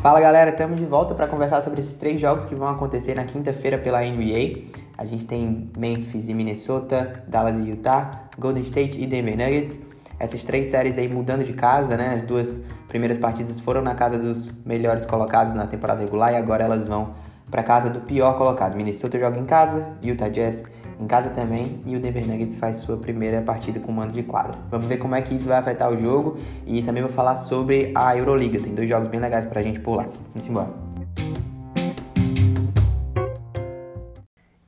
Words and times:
Fala 0.00 0.20
galera, 0.20 0.50
estamos 0.50 0.78
de 0.78 0.86
volta 0.86 1.12
para 1.12 1.26
conversar 1.26 1.60
sobre 1.60 1.80
esses 1.80 1.96
três 1.96 2.20
jogos 2.20 2.44
que 2.44 2.54
vão 2.54 2.68
acontecer 2.68 3.16
na 3.16 3.24
quinta-feira 3.24 3.76
pela 3.76 4.00
NBA. 4.00 4.62
A 4.96 5.04
gente 5.04 5.26
tem 5.26 5.72
Memphis 5.76 6.28
e 6.28 6.34
Minnesota, 6.34 7.24
Dallas 7.26 7.56
e 7.56 7.68
Utah, 7.68 8.28
Golden 8.38 8.62
State 8.62 9.02
e 9.02 9.08
Denver 9.08 9.36
Nuggets. 9.36 9.76
Essas 10.16 10.44
três 10.44 10.68
séries 10.68 10.96
aí 10.96 11.08
mudando 11.08 11.42
de 11.42 11.52
casa, 11.52 11.96
né? 11.96 12.14
As 12.14 12.22
duas 12.22 12.60
primeiras 12.86 13.18
partidas 13.18 13.58
foram 13.58 13.82
na 13.82 13.96
casa 13.96 14.16
dos 14.16 14.52
melhores 14.64 15.04
colocados 15.04 15.52
na 15.52 15.66
temporada 15.66 16.00
regular 16.00 16.32
e 16.32 16.36
agora 16.36 16.62
elas 16.62 16.84
vão 16.84 17.14
para 17.50 17.64
casa 17.64 17.90
do 17.90 18.00
pior 18.00 18.38
colocado. 18.38 18.76
Minnesota 18.76 19.18
joga 19.18 19.40
em 19.40 19.46
casa, 19.46 19.94
Utah 20.00 20.28
Jazz 20.28 20.64
em 21.00 21.06
casa 21.06 21.30
também 21.30 21.80
e 21.86 21.96
o 21.96 22.00
Denver 22.00 22.26
Nuggets 22.26 22.56
faz 22.56 22.78
sua 22.78 22.96
primeira 22.96 23.40
partida 23.42 23.78
com 23.78 23.92
mando 23.92 24.12
de 24.12 24.22
quadra. 24.22 24.58
Vamos 24.70 24.86
ver 24.86 24.96
como 24.96 25.14
é 25.14 25.22
que 25.22 25.34
isso 25.34 25.46
vai 25.46 25.58
afetar 25.58 25.92
o 25.92 25.96
jogo 25.96 26.36
e 26.66 26.82
também 26.82 27.02
vou 27.02 27.12
falar 27.12 27.36
sobre 27.36 27.92
a 27.94 28.16
Euroliga. 28.16 28.60
Tem 28.60 28.74
dois 28.74 28.88
jogos 28.88 29.08
bem 29.08 29.20
legais 29.20 29.44
pra 29.44 29.62
gente 29.62 29.80
pular. 29.80 30.08
Vamos 30.34 30.48
embora. 30.48 30.88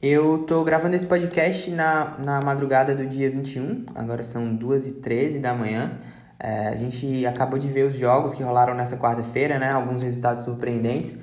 Eu 0.03 0.39
tô 0.45 0.65
gravando 0.65 0.97
esse 0.97 1.05
podcast 1.05 1.71
na, 1.71 2.17
na 2.19 2.41
madrugada 2.41 2.95
do 2.95 3.07
dia 3.07 3.31
21, 3.31 3.85
agora 3.95 4.23
são 4.23 4.57
2h13 4.57 5.41
da 5.41 5.53
manhã. 5.53 5.99
É, 6.39 6.69
a 6.69 6.77
gente 6.77 7.27
acabou 7.27 7.59
de 7.59 7.69
ver 7.69 7.87
os 7.87 7.97
jogos 7.97 8.33
que 8.33 8.43
rolaram 8.43 8.75
nessa 8.75 8.97
quarta-feira, 8.97 9.59
né? 9.59 9.71
Alguns 9.71 10.01
resultados 10.01 10.43
surpreendentes. 10.43 11.19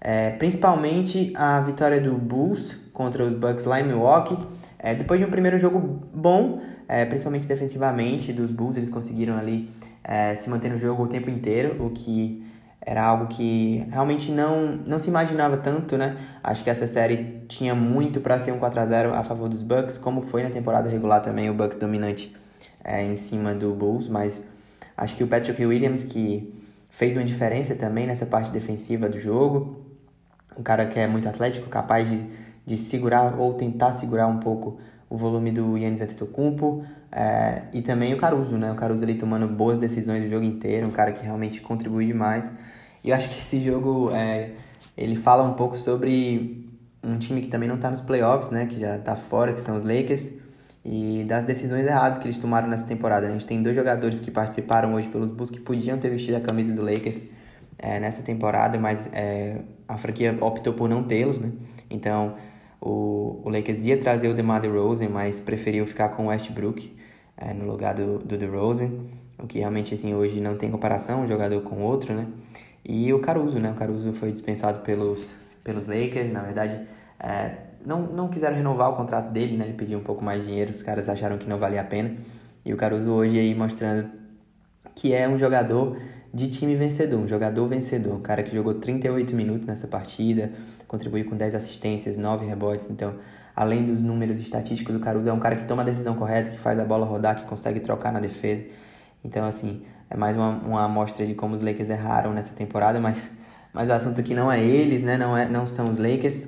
É, 0.00 0.30
principalmente 0.30 1.32
a 1.36 1.60
vitória 1.60 2.00
do 2.00 2.16
Bulls 2.16 2.76
contra 2.92 3.24
os 3.24 3.32
Bucks 3.32 3.64
lá 3.64 3.80
em 3.80 3.86
Milwaukee. 3.86 4.38
É, 4.78 4.94
depois 4.94 5.18
de 5.18 5.26
um 5.26 5.30
primeiro 5.30 5.58
jogo 5.58 6.08
bom, 6.14 6.60
é, 6.88 7.04
principalmente 7.04 7.46
defensivamente, 7.46 8.32
dos 8.32 8.50
Bulls, 8.50 8.76
eles 8.76 8.88
conseguiram 8.88 9.36
ali 9.36 9.68
é, 10.04 10.34
se 10.36 10.48
manter 10.48 10.70
no 10.70 10.78
jogo 10.78 11.02
o 11.02 11.08
tempo 11.08 11.28
inteiro, 11.28 11.84
o 11.84 11.90
que 11.90 12.44
era 12.80 13.04
algo 13.04 13.26
que 13.26 13.86
realmente 13.90 14.30
não, 14.32 14.78
não 14.86 14.98
se 14.98 15.08
imaginava 15.08 15.56
tanto, 15.56 15.98
né? 15.98 16.16
Acho 16.42 16.64
que 16.64 16.70
essa 16.70 16.86
série 16.86 17.42
tinha 17.46 17.74
muito 17.74 18.20
para 18.20 18.38
ser 18.38 18.52
um 18.52 18.58
4 18.58 18.80
a 18.80 18.86
0 18.86 19.14
a 19.14 19.22
favor 19.22 19.48
dos 19.48 19.62
Bucks, 19.62 19.98
como 19.98 20.22
foi 20.22 20.42
na 20.42 20.48
temporada 20.48 20.88
regular 20.88 21.20
também, 21.20 21.50
o 21.50 21.54
Bucks 21.54 21.76
dominante 21.76 22.34
é, 22.82 23.02
em 23.02 23.16
cima 23.16 23.54
do 23.54 23.74
Bulls, 23.74 24.08
mas 24.08 24.44
acho 24.96 25.16
que 25.16 25.22
o 25.22 25.26
Patrick 25.26 25.64
Williams, 25.64 26.04
que 26.04 26.54
fez 26.88 27.16
uma 27.16 27.24
diferença 27.24 27.74
também 27.74 28.06
nessa 28.06 28.24
parte 28.24 28.50
defensiva 28.50 29.08
do 29.08 29.18
jogo, 29.18 29.87
um 30.58 30.62
cara 30.62 30.86
que 30.86 30.98
é 30.98 31.06
muito 31.06 31.28
atlético, 31.28 31.68
capaz 31.68 32.10
de, 32.10 32.26
de 32.66 32.76
segurar 32.76 33.38
ou 33.38 33.54
tentar 33.54 33.92
segurar 33.92 34.26
um 34.26 34.38
pouco 34.38 34.78
o 35.08 35.16
volume 35.16 35.50
do 35.50 35.78
Yannis 35.78 36.00
Antetokounmpo 36.00 36.84
é, 37.10 37.62
e 37.72 37.80
também 37.80 38.12
o 38.12 38.18
Caruso, 38.18 38.58
né? 38.58 38.70
O 38.70 38.74
Caruso 38.74 39.02
ali 39.02 39.14
tomando 39.14 39.46
boas 39.46 39.78
decisões 39.78 40.24
o 40.24 40.28
jogo 40.28 40.44
inteiro, 40.44 40.86
um 40.86 40.90
cara 40.90 41.12
que 41.12 41.24
realmente 41.24 41.60
contribui 41.60 42.04
demais. 42.06 42.50
E 43.02 43.10
eu 43.10 43.16
acho 43.16 43.28
que 43.28 43.38
esse 43.38 43.60
jogo 43.60 44.10
é, 44.12 44.50
ele 44.96 45.16
fala 45.16 45.44
um 45.44 45.54
pouco 45.54 45.76
sobre 45.76 46.68
um 47.02 47.16
time 47.16 47.40
que 47.40 47.48
também 47.48 47.68
não 47.68 47.76
está 47.76 47.90
nos 47.90 48.00
playoffs, 48.00 48.50
né? 48.50 48.66
Que 48.66 48.78
já 48.78 48.96
está 48.96 49.16
fora, 49.16 49.52
que 49.52 49.60
são 49.60 49.76
os 49.76 49.82
Lakers. 49.82 50.30
E 50.84 51.24
das 51.26 51.44
decisões 51.44 51.86
erradas 51.86 52.18
que 52.18 52.26
eles 52.26 52.38
tomaram 52.38 52.68
nessa 52.68 52.84
temporada. 52.84 53.26
A 53.26 53.30
gente 53.30 53.46
tem 53.46 53.62
dois 53.62 53.74
jogadores 53.74 54.20
que 54.20 54.30
participaram 54.30 54.94
hoje 54.94 55.08
pelos 55.08 55.32
Bulls 55.32 55.50
que 55.50 55.60
podiam 55.60 55.98
ter 55.98 56.10
vestido 56.10 56.36
a 56.36 56.40
camisa 56.40 56.74
do 56.74 56.82
Lakers 56.82 57.22
é, 57.78 58.00
nessa 58.00 58.22
temporada, 58.22 58.78
mas 58.78 59.08
é, 59.12 59.60
a 59.86 59.96
franquia 59.96 60.36
optou 60.40 60.72
por 60.72 60.88
não 60.88 61.02
tê-los, 61.02 61.38
né? 61.38 61.52
Então 61.88 62.34
o, 62.80 63.40
o 63.44 63.48
Lakers 63.48 63.80
ia 63.80 63.98
trazer 63.98 64.28
o 64.28 64.34
DeMar 64.34 64.60
DeRozan, 64.60 65.08
mas 65.08 65.40
preferiu 65.40 65.86
ficar 65.86 66.10
com 66.10 66.24
o 66.24 66.28
Westbrook 66.28 66.96
é, 67.36 67.54
no 67.54 67.66
lugar 67.66 67.94
do, 67.94 68.18
do 68.18 68.36
DeRozan, 68.36 68.90
o 69.38 69.46
que 69.46 69.58
realmente 69.60 69.94
assim 69.94 70.14
hoje 70.14 70.40
não 70.40 70.56
tem 70.56 70.70
comparação 70.70 71.22
um 71.22 71.26
jogador 71.26 71.60
com 71.62 71.82
outro, 71.82 72.14
né? 72.14 72.26
E 72.84 73.12
o 73.12 73.20
Caruso, 73.20 73.58
né? 73.58 73.70
O 73.70 73.74
Caruso 73.74 74.12
foi 74.12 74.32
dispensado 74.32 74.80
pelos, 74.80 75.36
pelos 75.62 75.86
Lakers, 75.86 76.32
na 76.32 76.40
verdade 76.40 76.80
é, 77.18 77.52
não, 77.84 78.02
não 78.02 78.28
quiseram 78.28 78.56
renovar 78.56 78.90
o 78.90 78.94
contrato 78.94 79.30
dele, 79.30 79.56
né? 79.56 79.64
Ele 79.64 79.74
pediu 79.74 79.98
um 79.98 80.02
pouco 80.02 80.24
mais 80.24 80.40
de 80.40 80.46
dinheiro, 80.46 80.70
os 80.70 80.82
caras 80.82 81.08
acharam 81.08 81.38
que 81.38 81.48
não 81.48 81.58
valia 81.58 81.80
a 81.80 81.84
pena. 81.84 82.16
E 82.64 82.72
o 82.72 82.76
Caruso 82.76 83.10
hoje 83.10 83.38
aí 83.38 83.54
mostrando 83.54 84.10
que 84.94 85.14
é 85.14 85.28
um 85.28 85.38
jogador 85.38 85.96
de 86.32 86.48
time 86.48 86.74
vencedor, 86.76 87.20
um 87.20 87.26
jogador 87.26 87.66
vencedor, 87.66 88.14
um 88.14 88.20
cara 88.20 88.42
que 88.42 88.54
jogou 88.54 88.74
38 88.74 89.34
minutos 89.34 89.66
nessa 89.66 89.86
partida, 89.86 90.52
contribuiu 90.86 91.24
com 91.24 91.36
10 91.36 91.54
assistências, 91.54 92.16
9 92.16 92.44
rebotes, 92.44 92.90
então, 92.90 93.14
além 93.56 93.84
dos 93.84 94.02
números 94.02 94.38
estatísticos, 94.38 94.94
o 94.94 95.00
Caruso 95.00 95.28
é 95.28 95.32
um 95.32 95.38
cara 95.38 95.56
que 95.56 95.64
toma 95.64 95.82
a 95.82 95.84
decisão 95.84 96.14
correta, 96.14 96.50
que 96.50 96.58
faz 96.58 96.78
a 96.78 96.84
bola 96.84 97.06
rodar, 97.06 97.36
que 97.36 97.42
consegue 97.48 97.80
trocar 97.80 98.12
na 98.12 98.20
defesa. 98.20 98.64
Então, 99.24 99.44
assim, 99.44 99.82
é 100.10 100.16
mais 100.16 100.36
uma, 100.36 100.50
uma 100.50 100.84
amostra 100.84 101.26
de 101.26 101.34
como 101.34 101.54
os 101.54 101.62
Lakers 101.62 101.90
erraram 101.90 102.32
nessa 102.32 102.54
temporada, 102.54 103.00
mas, 103.00 103.30
mas 103.72 103.90
assunto 103.90 104.20
aqui 104.20 104.34
não 104.34 104.50
é 104.50 104.62
eles, 104.62 105.02
né? 105.02 105.16
Não, 105.16 105.36
é, 105.36 105.48
não 105.48 105.66
são 105.66 105.88
os 105.88 105.98
Lakers. 105.98 106.46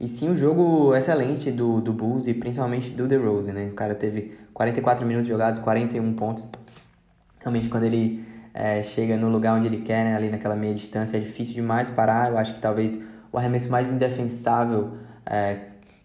E 0.00 0.06
sim 0.06 0.28
o 0.28 0.32
um 0.32 0.36
jogo 0.36 0.94
excelente 0.94 1.50
do, 1.50 1.80
do 1.80 1.92
Bulls 1.92 2.28
e 2.28 2.34
principalmente 2.34 2.92
do 2.92 3.08
DeRozan, 3.08 3.52
né? 3.52 3.66
O 3.66 3.74
cara 3.74 3.94
teve 3.94 4.38
44 4.54 5.04
minutos 5.04 5.28
jogados, 5.28 5.58
41 5.58 6.14
pontos. 6.14 6.50
Realmente, 7.40 7.68
quando 7.68 7.84
ele 7.84 8.24
é, 8.58 8.82
chega 8.82 9.16
no 9.16 9.28
lugar 9.28 9.56
onde 9.56 9.68
ele 9.68 9.76
quer, 9.76 10.04
né, 10.04 10.16
ali 10.16 10.28
naquela 10.28 10.56
meia 10.56 10.74
distância, 10.74 11.16
é 11.16 11.20
difícil 11.20 11.54
demais 11.54 11.90
parar. 11.90 12.32
Eu 12.32 12.38
acho 12.38 12.52
que 12.54 12.58
talvez 12.58 12.98
o 13.30 13.38
arremesso 13.38 13.70
mais 13.70 13.88
indefensável 13.88 14.94
é, 15.24 15.58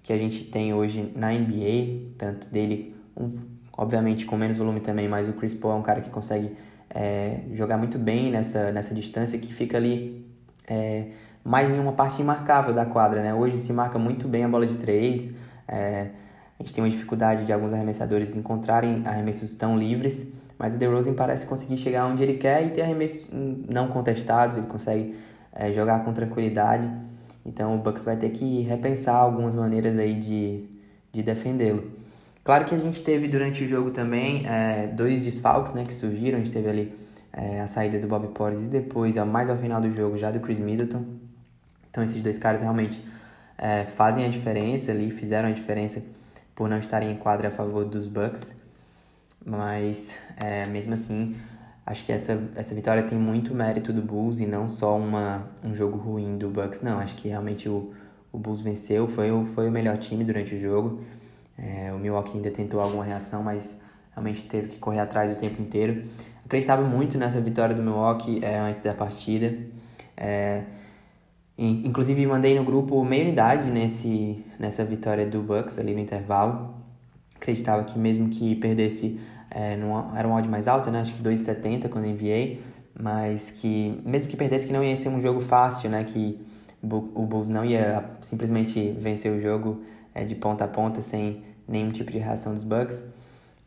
que 0.03 0.13
a 0.13 0.17
gente 0.19 0.43
tem 0.43 0.71
hoje 0.71 1.11
na 1.15 1.31
NBA, 1.31 2.13
tanto 2.15 2.51
dele, 2.51 2.95
um, 3.17 3.39
obviamente 3.75 4.27
com 4.27 4.37
menos 4.37 4.55
volume 4.55 4.81
também, 4.81 5.09
mas 5.09 5.27
o 5.27 5.33
Chris 5.33 5.55
Paul 5.55 5.73
é 5.73 5.77
um 5.77 5.81
cara 5.81 5.99
que 5.99 6.11
consegue 6.11 6.55
é, 6.91 7.39
jogar 7.53 7.75
muito 7.75 7.97
bem 7.97 8.29
nessa, 8.29 8.71
nessa 8.71 8.93
distância, 8.93 9.39
que 9.39 9.51
fica 9.51 9.75
ali 9.77 10.23
é, 10.67 11.07
mais 11.43 11.71
em 11.71 11.79
uma 11.79 11.93
parte 11.93 12.21
imarcável 12.21 12.71
da 12.71 12.85
quadra. 12.85 13.23
Né? 13.23 13.33
Hoje 13.33 13.57
se 13.57 13.73
marca 13.73 13.97
muito 13.97 14.27
bem 14.27 14.43
a 14.43 14.47
bola 14.47 14.67
de 14.67 14.77
três. 14.77 15.31
É, 15.67 16.09
a 16.59 16.61
gente 16.61 16.71
tem 16.71 16.83
uma 16.83 16.89
dificuldade 16.91 17.45
de 17.45 17.51
alguns 17.51 17.73
arremessadores 17.73 18.35
encontrarem 18.35 19.01
arremessos 19.07 19.55
tão 19.55 19.75
livres. 19.75 20.27
Mas 20.63 20.75
o 20.75 20.77
DeRozan 20.77 21.13
parece 21.13 21.45
conseguir 21.45 21.77
chegar 21.77 22.05
onde 22.05 22.23
ele 22.23 22.35
quer 22.35 22.65
e 22.65 22.69
ter 22.69 22.83
arremessos 22.83 23.27
não 23.69 23.89
contestados, 23.89 24.55
ele 24.55 24.65
consegue 24.65 25.13
é, 25.53 25.73
jogar 25.73 26.05
com 26.05 26.13
tranquilidade. 26.13 26.89
Então 27.45 27.75
o 27.75 27.79
Bucks 27.79 28.01
vai 28.05 28.15
ter 28.15 28.29
que 28.29 28.61
repensar 28.61 29.17
algumas 29.17 29.53
maneiras 29.55 29.97
aí 29.97 30.13
de, 30.15 30.63
de 31.11 31.21
defendê-lo. 31.21 31.91
Claro 32.45 32.63
que 32.63 32.73
a 32.73 32.77
gente 32.77 33.01
teve 33.01 33.27
durante 33.27 33.61
o 33.61 33.67
jogo 33.67 33.91
também 33.91 34.47
é, 34.47 34.87
dois 34.87 35.21
desfalques 35.21 35.73
né, 35.73 35.83
que 35.83 35.93
surgiram. 35.93 36.37
A 36.37 36.39
gente 36.39 36.53
teve 36.53 36.69
ali 36.69 36.93
é, 37.33 37.59
a 37.59 37.67
saída 37.67 37.99
do 37.99 38.07
Bob 38.07 38.29
Portis 38.29 38.67
e 38.67 38.69
depois, 38.69 39.17
mais 39.17 39.49
ao 39.49 39.57
final 39.57 39.81
do 39.81 39.91
jogo, 39.91 40.17
já 40.17 40.31
do 40.31 40.39
Chris 40.39 40.59
Middleton. 40.59 41.03
Então 41.89 42.01
esses 42.01 42.21
dois 42.21 42.37
caras 42.37 42.61
realmente 42.61 43.03
fazem 43.95 44.23
a 44.23 44.29
diferença 44.29 44.91
ali, 44.91 45.11
fizeram 45.11 45.49
a 45.49 45.51
diferença 45.51 46.01
por 46.55 46.69
não 46.69 46.77
estarem 46.77 47.11
em 47.11 47.15
quadra 47.17 47.49
a 47.49 47.51
favor 47.51 47.83
dos 47.83 48.07
Bucks. 48.07 48.62
Mas, 49.45 50.17
é, 50.37 50.65
mesmo 50.65 50.93
assim, 50.93 51.35
acho 51.85 52.05
que 52.05 52.11
essa, 52.11 52.49
essa 52.55 52.73
vitória 52.73 53.03
tem 53.03 53.17
muito 53.17 53.53
mérito 53.53 53.91
do 53.91 54.01
Bulls 54.01 54.39
e 54.39 54.45
não 54.45 54.69
só 54.69 54.97
uma, 54.97 55.49
um 55.63 55.73
jogo 55.73 55.97
ruim 55.97 56.37
do 56.37 56.49
Bucks, 56.49 56.81
não. 56.81 56.99
Acho 56.99 57.15
que 57.15 57.27
realmente 57.27 57.67
o, 57.67 57.93
o 58.31 58.37
Bulls 58.37 58.61
venceu, 58.61 59.07
foi 59.07 59.31
o, 59.31 59.45
foi 59.45 59.67
o 59.67 59.71
melhor 59.71 59.97
time 59.97 60.23
durante 60.23 60.55
o 60.55 60.59
jogo. 60.59 61.01
É, 61.57 61.91
o 61.93 61.99
Milwaukee 61.99 62.37
ainda 62.37 62.51
tentou 62.51 62.79
alguma 62.79 63.03
reação, 63.03 63.43
mas 63.43 63.77
realmente 64.11 64.45
teve 64.45 64.69
que 64.69 64.79
correr 64.79 64.99
atrás 64.99 65.31
o 65.31 65.35
tempo 65.35 65.61
inteiro. 65.61 66.03
Acreditava 66.45 66.83
muito 66.83 67.17
nessa 67.17 67.41
vitória 67.41 67.75
do 67.75 67.81
Milwaukee 67.81 68.43
é, 68.43 68.59
antes 68.59 68.81
da 68.81 68.93
partida. 68.93 69.57
É, 70.15 70.63
inclusive 71.57 72.25
mandei 72.25 72.57
no 72.57 72.63
grupo 72.63 73.03
meia 73.03 73.23
unidade 73.23 73.69
nesse, 73.69 74.43
nessa 74.59 74.83
vitória 74.83 75.25
do 75.25 75.41
Bucks 75.41 75.77
ali 75.77 75.93
no 75.93 75.99
intervalo. 75.99 76.82
Acreditava 77.43 77.83
que 77.83 77.99
mesmo 77.99 78.29
que 78.29 78.55
perdesse 78.55 79.19
é, 79.51 79.75
numa, 79.75 80.17
era 80.17 80.25
um 80.25 80.31
áudio 80.31 80.49
mais 80.49 80.65
alto, 80.65 80.89
né? 80.89 81.01
Acho 81.01 81.13
que 81.13 81.21
2,70 81.21 81.89
quando 81.89 82.07
enviei. 82.07 82.63
Mas 82.97 83.51
que, 83.51 84.01
mesmo 84.05 84.29
que 84.29 84.37
perdesse, 84.37 84.65
que 84.65 84.71
não 84.71 84.81
ia 84.81 84.95
ser 84.95 85.09
um 85.09 85.19
jogo 85.19 85.41
fácil, 85.41 85.89
né? 85.89 86.05
Que 86.05 86.39
o 86.81 87.25
Bulls 87.25 87.49
não 87.49 87.65
ia 87.65 88.11
simplesmente 88.21 88.95
vencer 88.97 89.29
o 89.29 89.41
jogo 89.41 89.81
é, 90.15 90.23
de 90.23 90.35
ponta 90.35 90.63
a 90.63 90.67
ponta 90.69 91.01
sem 91.01 91.43
nenhum 91.67 91.91
tipo 91.91 92.09
de 92.13 92.17
reação 92.17 92.53
dos 92.53 92.63
Bucks. 92.63 93.03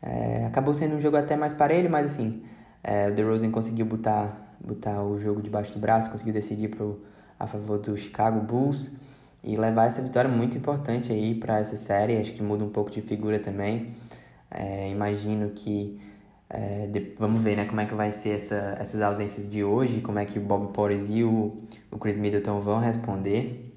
É, 0.01 0.47
acabou 0.47 0.73
sendo 0.73 0.95
um 0.95 0.99
jogo 0.99 1.15
até 1.15 1.35
mais 1.35 1.53
parelho, 1.53 1.89
mas 1.89 2.07
assim, 2.07 2.41
é, 2.83 3.07
o 3.07 3.13
DeRozan 3.13 3.51
conseguiu 3.51 3.85
botar, 3.85 4.57
botar 4.59 5.03
o 5.03 5.19
jogo 5.19 5.39
debaixo 5.39 5.71
do 5.71 5.79
braço, 5.79 6.09
conseguiu 6.09 6.33
decidir 6.33 6.69
pro, 6.69 6.99
a 7.39 7.45
favor 7.45 7.77
do 7.77 7.95
Chicago 7.95 8.39
Bulls 8.39 8.89
e 9.47 9.55
levar 9.55 9.85
essa 9.85 10.01
vitória 10.01 10.29
muito 10.29 10.57
importante 10.57 11.11
aí 11.11 11.33
para 11.33 11.57
essa 11.57 11.77
série. 11.77 12.17
Acho 12.17 12.33
que 12.33 12.43
muda 12.43 12.65
um 12.65 12.69
pouco 12.69 12.91
de 12.91 13.01
figura 13.01 13.39
também. 13.39 13.95
É, 14.51 14.89
imagino 14.89 15.51
que 15.51 15.97
é, 16.49 16.85
de, 16.87 17.13
vamos 17.17 17.41
ver 17.43 17.55
né, 17.55 17.63
como 17.63 17.79
é 17.79 17.85
que 17.85 17.95
vai 17.95 18.11
ser 18.11 18.31
essa, 18.31 18.75
essas 18.77 19.01
ausências 19.01 19.49
de 19.49 19.63
hoje, 19.63 20.01
como 20.01 20.19
é 20.19 20.25
que 20.25 20.37
o 20.37 20.41
Bob 20.41 20.73
Porres 20.73 21.07
e 21.09 21.23
o, 21.23 21.55
o 21.89 21.97
Chris 21.97 22.17
Middleton 22.17 22.59
vão 22.59 22.79
responder. 22.79 23.73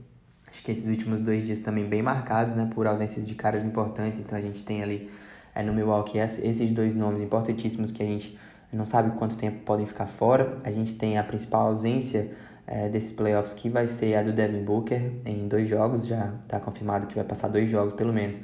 Acho 0.48 0.60
que 0.64 0.72
esses 0.72 0.90
últimos 0.90 1.20
dois 1.20 1.46
dias 1.46 1.60
também 1.60 1.84
bem 1.84 2.02
marcados 2.02 2.52
né, 2.54 2.68
por 2.74 2.88
ausências 2.88 3.28
de 3.28 3.36
caras 3.36 3.64
importantes, 3.64 4.18
então 4.18 4.36
a 4.36 4.42
gente 4.42 4.64
tem 4.64 4.82
ali 4.82 5.08
é, 5.54 5.62
no 5.62 5.72
Milwaukee 5.72 6.18
esses 6.18 6.72
dois 6.72 6.96
nomes 6.96 7.22
importantíssimos 7.22 7.92
que 7.92 8.02
a 8.02 8.06
gente 8.06 8.36
não 8.72 8.86
sabe 8.86 9.16
quanto 9.16 9.36
tempo 9.36 9.60
podem 9.64 9.86
ficar 9.86 10.08
fora. 10.08 10.58
A 10.64 10.70
gente 10.72 10.96
tem 10.96 11.16
a 11.16 11.22
principal 11.22 11.68
ausência 11.68 12.32
é, 12.70 12.88
desses 12.88 13.10
playoffs 13.10 13.52
que 13.52 13.68
vai 13.68 13.88
ser 13.88 14.14
a 14.14 14.22
do 14.22 14.32
Devin 14.32 14.62
Booker 14.62 15.12
em 15.26 15.48
dois 15.48 15.68
jogos, 15.68 16.06
já 16.06 16.34
está 16.40 16.60
confirmado 16.60 17.08
que 17.08 17.16
vai 17.16 17.24
passar 17.24 17.48
dois 17.48 17.68
jogos 17.68 17.94
pelo 17.94 18.12
menos 18.12 18.40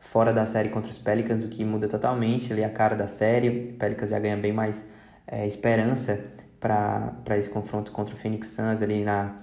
fora 0.00 0.32
da 0.32 0.44
série 0.44 0.68
contra 0.68 0.90
os 0.90 0.98
Pelicans, 0.98 1.44
o 1.44 1.48
que 1.48 1.64
muda 1.64 1.86
totalmente 1.86 2.52
ali 2.52 2.64
a 2.64 2.70
cara 2.70 2.96
da 2.96 3.06
série. 3.06 3.48
O 3.48 3.72
Pelicans 3.74 4.10
já 4.10 4.18
ganha 4.18 4.36
bem 4.36 4.52
mais 4.52 4.84
é, 5.28 5.46
esperança 5.46 6.18
para 6.58 7.38
esse 7.38 7.48
confronto 7.48 7.92
contra 7.92 8.16
o 8.16 8.18
Phoenix 8.18 8.48
Suns 8.48 8.82
ali 8.82 9.04
na, 9.04 9.36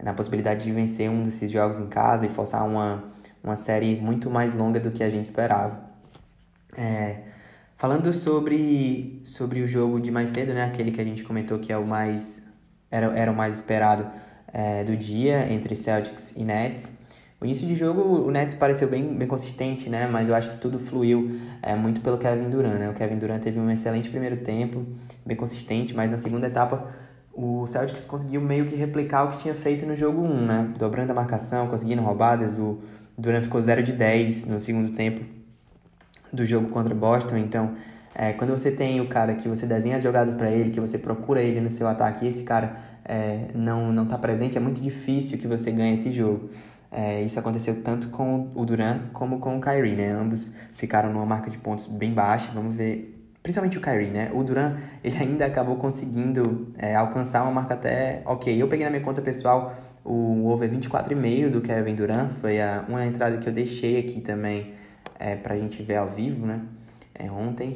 na 0.00 0.14
possibilidade 0.14 0.64
de 0.64 0.70
vencer 0.70 1.10
um 1.10 1.24
desses 1.24 1.50
jogos 1.50 1.80
em 1.80 1.88
casa 1.88 2.24
e 2.24 2.28
forçar 2.28 2.64
uma, 2.64 3.02
uma 3.42 3.56
série 3.56 3.96
muito 3.96 4.30
mais 4.30 4.54
longa 4.54 4.78
do 4.78 4.92
que 4.92 5.02
a 5.02 5.10
gente 5.10 5.24
esperava. 5.24 5.82
É, 6.76 7.22
falando 7.76 8.12
sobre, 8.12 9.20
sobre 9.24 9.62
o 9.62 9.66
jogo 9.66 10.00
de 10.00 10.12
mais 10.12 10.30
cedo, 10.30 10.54
né, 10.54 10.62
aquele 10.62 10.92
que 10.92 11.00
a 11.00 11.04
gente 11.04 11.24
comentou 11.24 11.58
que 11.58 11.72
é 11.72 11.76
o 11.76 11.84
mais 11.84 12.43
era, 12.94 13.06
era 13.18 13.32
o 13.32 13.34
mais 13.34 13.56
esperado 13.56 14.06
é, 14.52 14.84
do 14.84 14.96
dia 14.96 15.52
entre 15.52 15.74
Celtics 15.74 16.32
e 16.36 16.44
Nets. 16.44 16.92
O 17.40 17.44
início 17.44 17.66
de 17.66 17.74
jogo, 17.74 18.00
o 18.00 18.30
Nets 18.30 18.54
pareceu 18.54 18.88
bem, 18.88 19.16
bem 19.16 19.26
consistente, 19.26 19.90
né? 19.90 20.06
Mas 20.06 20.28
eu 20.28 20.34
acho 20.34 20.50
que 20.50 20.56
tudo 20.56 20.78
fluiu 20.78 21.40
é, 21.60 21.74
muito 21.74 22.00
pelo 22.00 22.16
Kevin 22.16 22.48
Durant, 22.48 22.78
né? 22.78 22.88
O 22.88 22.94
Kevin 22.94 23.18
Durant 23.18 23.42
teve 23.42 23.58
um 23.58 23.68
excelente 23.68 24.08
primeiro 24.08 24.36
tempo, 24.36 24.86
bem 25.26 25.36
consistente, 25.36 25.92
mas 25.92 26.08
na 26.08 26.16
segunda 26.18 26.46
etapa 26.46 26.88
o 27.32 27.66
Celtics 27.66 28.04
conseguiu 28.04 28.40
meio 28.40 28.64
que 28.64 28.76
replicar 28.76 29.24
o 29.24 29.32
que 29.32 29.38
tinha 29.38 29.56
feito 29.56 29.84
no 29.84 29.96
jogo 29.96 30.22
1, 30.22 30.46
né? 30.46 30.72
Dobrando 30.78 31.10
a 31.10 31.14
marcação, 31.14 31.66
conseguindo 31.66 32.00
roubadas. 32.00 32.60
O 32.60 32.78
Durant 33.18 33.42
ficou 33.42 33.60
0 33.60 33.82
de 33.82 33.92
10 33.92 34.44
no 34.44 34.60
segundo 34.60 34.92
tempo 34.92 35.20
do 36.32 36.46
jogo 36.46 36.68
contra 36.68 36.94
Boston, 36.94 37.38
então 37.38 37.74
é, 38.14 38.32
quando 38.32 38.50
você 38.50 38.70
tem 38.70 39.00
o 39.00 39.08
cara 39.08 39.34
que 39.34 39.48
você 39.48 39.66
desenha 39.66 39.96
as 39.96 40.02
jogadas 40.02 40.34
para 40.34 40.50
ele, 40.50 40.70
que 40.70 40.80
você 40.80 40.96
procura 40.96 41.42
ele 41.42 41.60
no 41.60 41.70
seu 41.70 41.88
ataque 41.88 42.24
e 42.24 42.28
esse 42.28 42.44
cara 42.44 42.76
é, 43.04 43.48
não, 43.54 43.92
não 43.92 44.06
tá 44.06 44.16
presente, 44.16 44.56
é 44.56 44.60
muito 44.60 44.80
difícil 44.80 45.36
que 45.38 45.48
você 45.48 45.70
ganhe 45.72 45.94
esse 45.94 46.12
jogo. 46.12 46.50
É, 46.92 47.22
isso 47.22 47.36
aconteceu 47.40 47.82
tanto 47.82 48.08
com 48.10 48.52
o 48.54 48.64
Duran 48.64 49.00
como 49.12 49.40
com 49.40 49.58
o 49.58 49.60
Kyrie, 49.60 49.96
né? 49.96 50.12
Ambos 50.12 50.54
ficaram 50.74 51.12
numa 51.12 51.26
marca 51.26 51.50
de 51.50 51.58
pontos 51.58 51.86
bem 51.86 52.12
baixa. 52.12 52.52
Vamos 52.54 52.72
ver, 52.76 53.20
principalmente 53.42 53.76
o 53.76 53.80
Kyrie, 53.80 54.10
né? 54.10 54.30
O 54.32 54.44
Duran, 54.44 54.76
ele 55.02 55.16
ainda 55.18 55.44
acabou 55.44 55.74
conseguindo 55.74 56.72
é, 56.78 56.94
alcançar 56.94 57.42
uma 57.42 57.50
marca 57.50 57.74
até 57.74 58.22
ok. 58.24 58.62
Eu 58.62 58.68
peguei 58.68 58.84
na 58.84 58.90
minha 58.90 59.02
conta 59.02 59.20
pessoal 59.20 59.74
o 60.04 60.46
over 60.46 60.70
24,5 60.70 61.50
do 61.50 61.60
Kevin 61.60 61.96
Durant. 61.96 62.30
Foi 62.30 62.60
a, 62.60 62.84
uma 62.88 63.04
entrada 63.04 63.38
que 63.38 63.48
eu 63.48 63.52
deixei 63.52 63.98
aqui 63.98 64.20
também 64.20 64.72
é, 65.18 65.34
pra 65.34 65.56
gente 65.56 65.82
ver 65.82 65.96
ao 65.96 66.06
vivo, 66.06 66.46
né? 66.46 66.60
É, 67.12 67.28
ontem. 67.28 67.74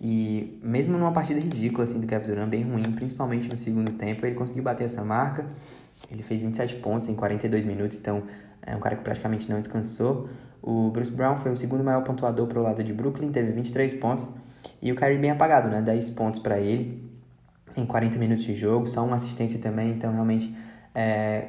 E 0.00 0.58
mesmo 0.62 0.96
numa 0.96 1.12
partida 1.12 1.38
ridícula 1.38 1.84
assim 1.84 2.00
do 2.00 2.06
Kevin 2.06 2.26
Durant, 2.26 2.48
bem 2.48 2.62
ruim, 2.62 2.82
principalmente 2.92 3.50
no 3.50 3.56
segundo 3.56 3.92
tempo, 3.92 4.24
ele 4.24 4.34
conseguiu 4.34 4.62
bater 4.62 4.84
essa 4.84 5.04
marca. 5.04 5.46
Ele 6.10 6.22
fez 6.22 6.40
27 6.40 6.76
pontos 6.76 7.08
em 7.08 7.14
42 7.14 7.64
minutos, 7.64 7.98
então 7.98 8.22
é 8.62 8.74
um 8.74 8.80
cara 8.80 8.96
que 8.96 9.04
praticamente 9.04 9.48
não 9.50 9.58
descansou. 9.58 10.28
O 10.62 10.90
Bruce 10.90 11.12
Brown 11.12 11.36
foi 11.36 11.52
o 11.52 11.56
segundo 11.56 11.84
maior 11.84 12.02
pontuador 12.02 12.46
para 12.46 12.58
o 12.58 12.62
lado 12.62 12.82
de 12.82 12.92
Brooklyn, 12.92 13.30
teve 13.30 13.52
23 13.52 13.92
pontos. 13.94 14.30
E 14.80 14.90
o 14.90 14.96
Kyrie 14.96 15.18
bem 15.18 15.30
apagado, 15.30 15.68
né? 15.68 15.82
10 15.82 16.10
pontos 16.10 16.40
para 16.40 16.58
ele 16.58 17.10
em 17.76 17.86
40 17.86 18.18
minutos 18.18 18.44
de 18.44 18.54
jogo, 18.54 18.86
só 18.86 19.04
uma 19.04 19.16
assistência 19.16 19.58
também, 19.58 19.90
então 19.90 20.12
realmente 20.12 20.54
é... 20.94 21.46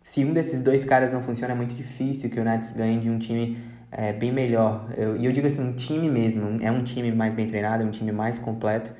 se 0.00 0.24
um 0.24 0.32
desses 0.32 0.62
dois 0.62 0.84
caras 0.84 1.12
não 1.12 1.20
funciona 1.20 1.52
é 1.52 1.56
muito 1.56 1.74
difícil 1.74 2.30
que 2.30 2.38
o 2.38 2.44
Nets 2.44 2.72
ganhe 2.72 3.00
de 3.00 3.10
um 3.10 3.18
time 3.18 3.58
é, 3.92 4.12
bem 4.12 4.32
melhor. 4.32 4.86
Eu, 4.96 5.16
e 5.16 5.26
eu 5.26 5.32
digo 5.32 5.46
assim, 5.46 5.60
um 5.60 5.74
time 5.74 6.08
mesmo, 6.08 6.58
é 6.62 6.70
um 6.70 6.82
time 6.82 7.12
mais 7.12 7.34
bem 7.34 7.46
treinado, 7.46 7.82
é 7.82 7.86
um 7.86 7.90
time 7.90 8.10
mais 8.10 8.38
completo. 8.38 8.92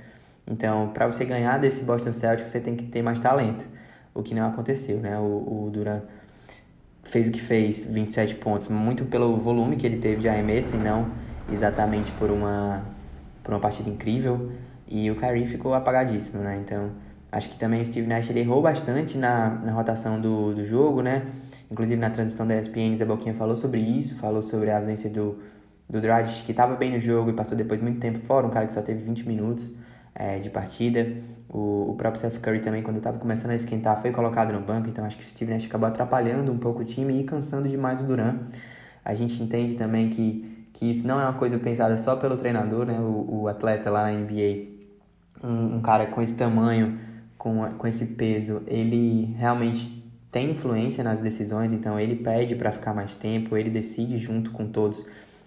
Então, 0.47 0.89
para 0.89 1.06
você 1.06 1.25
ganhar 1.25 1.59
desse 1.59 1.83
Boston 1.83 2.12
Celtics, 2.12 2.50
você 2.50 2.61
tem 2.61 2.77
que 2.77 2.85
ter 2.85 3.03
mais 3.03 3.19
talento, 3.19 3.67
o 4.15 4.23
que 4.23 4.35
não 4.35 4.47
aconteceu, 4.47 4.99
né? 4.99 5.19
O, 5.19 5.67
o 5.67 5.71
Duran 5.73 6.03
fez 7.03 7.27
o 7.27 7.31
que 7.31 7.41
fez, 7.41 7.85
27 7.85 8.35
pontos, 8.37 8.69
muito 8.69 9.06
pelo 9.06 9.37
volume 9.39 9.77
que 9.77 9.87
ele 9.87 9.97
teve 9.97 10.21
de 10.21 10.29
arremesso 10.29 10.77
e 10.77 10.79
não 10.79 11.11
exatamente 11.50 12.12
por 12.12 12.31
uma, 12.31 12.85
por 13.43 13.55
uma 13.55 13.61
partida 13.61 13.88
incrível. 13.88 14.53
E 14.88 15.11
o 15.11 15.17
Kyrie 15.17 15.47
ficou 15.47 15.73
apagadíssimo, 15.75 16.43
né? 16.43 16.59
Então, 16.59 16.91
acho 17.31 17.49
que 17.49 17.56
também 17.56 17.81
o 17.81 17.85
Steve 17.85 18.06
Nash 18.06 18.29
ele 18.29 18.41
errou 18.41 18.61
bastante 18.61 19.17
na, 19.17 19.49
na 19.49 19.73
rotação 19.73 20.21
do, 20.21 20.55
do 20.55 20.67
jogo, 20.67 21.00
né? 21.03 21.23
Inclusive 21.73 21.99
na 21.99 22.11
transmissão 22.11 22.47
da 22.47 22.55
ESPN, 22.55 22.95
Zé 22.95 23.07
Boquinha 23.07 23.35
falou 23.35 23.57
sobre 23.57 23.81
isso, 23.81 24.19
falou 24.19 24.43
sobre 24.43 24.71
a 24.71 24.77
ausência 24.77 25.09
do, 25.09 25.39
do 25.89 26.03
Dragic, 26.03 26.43
que 26.45 26.51
estava 26.51 26.77
bem 26.77 26.93
no 26.93 27.01
jogo 27.01 27.31
e 27.31 27.33
passou 27.33 27.57
depois 27.57 27.81
muito 27.81 27.99
tempo 27.99 28.19
fora, 28.27 28.47
um 28.47 28.51
cara 28.51 28.67
que 28.67 28.75
só 28.75 28.83
teve 28.83 29.03
20 29.03 29.27
minutos 29.27 29.73
é, 30.15 30.39
de 30.39 30.51
partida. 30.51 31.17
O, 31.49 31.93
o 31.93 31.95
próprio 31.95 32.21
Seth 32.21 32.41
Curry 32.41 32.61
também, 32.61 32.83
quando 32.83 32.99
estava 32.99 33.17
começando 33.17 33.53
a 33.53 33.55
esquentar, 33.55 33.99
foi 34.03 34.11
colocado 34.11 34.53
no 34.53 34.61
banco, 34.61 34.91
então 34.91 35.03
acho 35.07 35.17
que 35.17 35.25
o 35.25 35.27
Steve 35.27 35.51
Nash 35.51 35.65
acabou 35.65 35.89
atrapalhando 35.89 36.53
um 36.53 36.59
pouco 36.59 36.83
o 36.83 36.85
time 36.85 37.19
e 37.19 37.25
cansando 37.25 37.67
demais 37.67 38.03
o 38.03 38.05
Duran. 38.05 38.41
A 39.03 39.15
gente 39.15 39.43
entende 39.43 39.75
também 39.75 40.11
que, 40.11 40.69
que 40.75 40.91
isso 40.91 41.07
não 41.07 41.19
é 41.19 41.25
uma 41.25 41.33
coisa 41.33 41.59
pensada 41.59 41.97
só 41.97 42.17
pelo 42.17 42.37
treinador, 42.37 42.85
né? 42.85 43.01
O, 43.01 43.45
o 43.45 43.49
atleta 43.49 43.89
lá 43.89 44.03
na 44.03 44.11
NBA, 44.13 44.67
um, 45.43 45.77
um 45.77 45.81
cara 45.81 46.05
com 46.05 46.21
esse 46.21 46.35
tamanho, 46.35 46.99
com, 47.39 47.67
com 47.71 47.87
esse 47.87 48.05
peso, 48.09 48.63
ele 48.67 49.35
realmente 49.39 50.01
tem 50.32 50.50
influência 50.50 51.05
nas 51.05 51.20
decisões, 51.20 51.75
então 51.75 52.00
ele 52.00 52.17
pede 52.17 52.56
para 52.56 52.73
ficar 52.73 52.94
mais 52.94 53.14
tempo, 53.14 53.55
ele 53.55 53.69
decide 53.69 54.17
junto 54.17 54.50
com 54.50 54.67
todos 54.67 55.05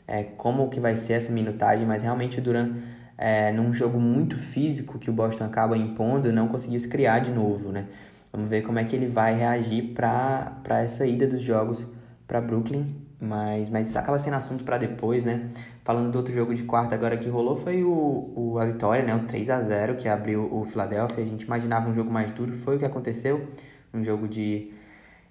é, 0.07 0.23
como 0.23 0.69
que 0.69 0.79
vai 0.79 0.95
ser 0.95 1.13
essa 1.13 1.31
minutagem, 1.31 1.87
mas 1.87 2.03
realmente 2.03 2.37
o 2.37 2.41
Duran, 2.41 2.75
é, 3.17 3.51
num 3.51 3.73
jogo 3.73 3.99
muito 3.99 4.37
físico 4.37 4.99
que 4.99 5.09
o 5.09 5.13
Boston 5.13 5.45
acaba 5.45 5.75
impondo, 5.75 6.31
não 6.31 6.47
conseguiu 6.47 6.79
se 6.79 6.87
criar 6.87 7.17
de 7.17 7.31
novo, 7.31 7.71
né? 7.71 7.87
Vamos 8.31 8.47
ver 8.47 8.61
como 8.61 8.77
é 8.77 8.83
que 8.83 8.95
ele 8.95 9.07
vai 9.07 9.35
reagir 9.35 9.93
para 9.95 10.61
essa 10.83 11.03
ida 11.03 11.25
dos 11.25 11.41
jogos 11.41 11.87
para 12.27 12.39
Brooklyn, 12.39 12.85
mas, 13.19 13.69
mas 13.71 13.87
isso 13.87 13.97
acaba 13.97 14.19
sendo 14.19 14.35
assunto 14.35 14.63
para 14.63 14.77
depois, 14.77 15.23
né? 15.23 15.49
Falando 15.83 16.11
do 16.11 16.17
outro 16.17 16.31
jogo 16.31 16.53
de 16.53 16.61
quarta 16.61 16.93
agora 16.93 17.17
que 17.17 17.27
rolou 17.27 17.55
foi 17.55 17.83
o, 17.83 18.31
o, 18.35 18.59
a 18.59 18.65
vitória, 18.65 19.03
né? 19.03 19.15
O 19.15 19.25
3 19.25 19.49
a 19.49 19.61
0 19.63 19.95
que 19.95 20.07
abriu 20.07 20.47
o 20.53 20.63
Philadelphia. 20.65 21.23
A 21.23 21.27
gente 21.27 21.43
imaginava 21.43 21.89
um 21.89 21.93
jogo 21.95 22.11
mais 22.11 22.29
duro, 22.29 22.53
foi 22.53 22.75
o 22.75 22.79
que 22.79 22.85
aconteceu 22.85 23.47
um 23.95 24.03
jogo 24.03 24.27
de, 24.27 24.71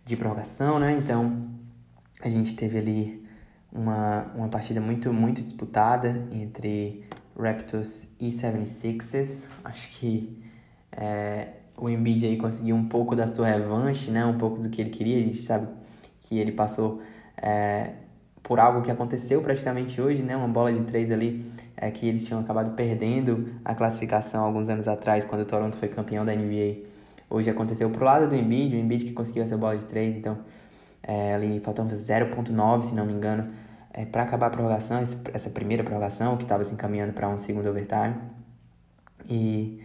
de 0.04 0.16
prorrogação, 0.16 0.78
né? 0.78 0.92
Então 0.92 1.48
a 2.22 2.28
gente 2.28 2.56
teve 2.56 2.78
ali 2.78 3.24
uma, 3.72 4.32
uma 4.34 4.48
partida 4.48 4.80
muito, 4.80 5.12
muito 5.12 5.42
disputada 5.42 6.26
entre 6.32 7.04
Raptors 7.38 8.12
e 8.20 8.28
76ers. 8.28 9.48
Acho 9.64 9.88
que 9.90 10.42
é, 10.92 11.48
o 11.76 11.88
Embiid 11.90 12.24
aí 12.24 12.36
conseguiu 12.36 12.76
um 12.76 12.88
pouco 12.88 13.14
da 13.14 13.26
sua 13.26 13.46
revanche, 13.46 14.10
né? 14.10 14.24
Um 14.24 14.38
pouco 14.38 14.60
do 14.60 14.70
que 14.70 14.80
ele 14.80 14.90
queria. 14.90 15.18
A 15.18 15.22
gente 15.22 15.42
sabe 15.42 15.68
que 16.20 16.38
ele 16.38 16.52
passou 16.52 17.02
é, 17.36 17.94
por 18.42 18.60
algo 18.60 18.80
que 18.80 18.90
aconteceu 18.90 19.42
praticamente 19.42 20.00
hoje, 20.00 20.22
né? 20.22 20.36
Uma 20.36 20.48
bola 20.48 20.72
de 20.72 20.82
três 20.84 21.10
ali 21.10 21.44
é, 21.76 21.90
que 21.90 22.06
eles 22.06 22.24
tinham 22.24 22.40
acabado 22.40 22.74
perdendo 22.74 23.48
a 23.64 23.74
classificação 23.74 24.44
alguns 24.44 24.68
anos 24.68 24.86
atrás, 24.86 25.24
quando 25.24 25.42
o 25.42 25.44
Toronto 25.46 25.76
foi 25.76 25.88
campeão 25.88 26.24
da 26.24 26.34
NBA 26.34 26.93
Hoje 27.34 27.50
aconteceu 27.50 27.90
pro 27.90 28.04
lado 28.04 28.28
do 28.28 28.36
Embiid, 28.36 28.76
o 28.76 28.78
Embiid 28.78 29.06
que 29.06 29.12
conseguiu 29.12 29.42
essa 29.42 29.56
bola 29.56 29.76
de 29.76 29.84
3, 29.86 30.14
então 30.14 30.38
é, 31.02 31.34
ali 31.34 31.58
faltando 31.58 31.90
0.9, 31.90 32.82
se 32.84 32.94
não 32.94 33.04
me 33.04 33.12
engano, 33.12 33.52
é, 33.92 34.04
para 34.04 34.22
acabar 34.22 34.46
a 34.46 34.50
prorrogação, 34.50 35.02
essa 35.32 35.50
primeira 35.50 35.82
prorrogação, 35.82 36.36
que 36.36 36.44
estava 36.44 36.64
se 36.64 36.72
encaminhando 36.72 37.12
para 37.12 37.28
um 37.28 37.36
segundo 37.36 37.68
overtime. 37.68 38.14
E, 39.28 39.80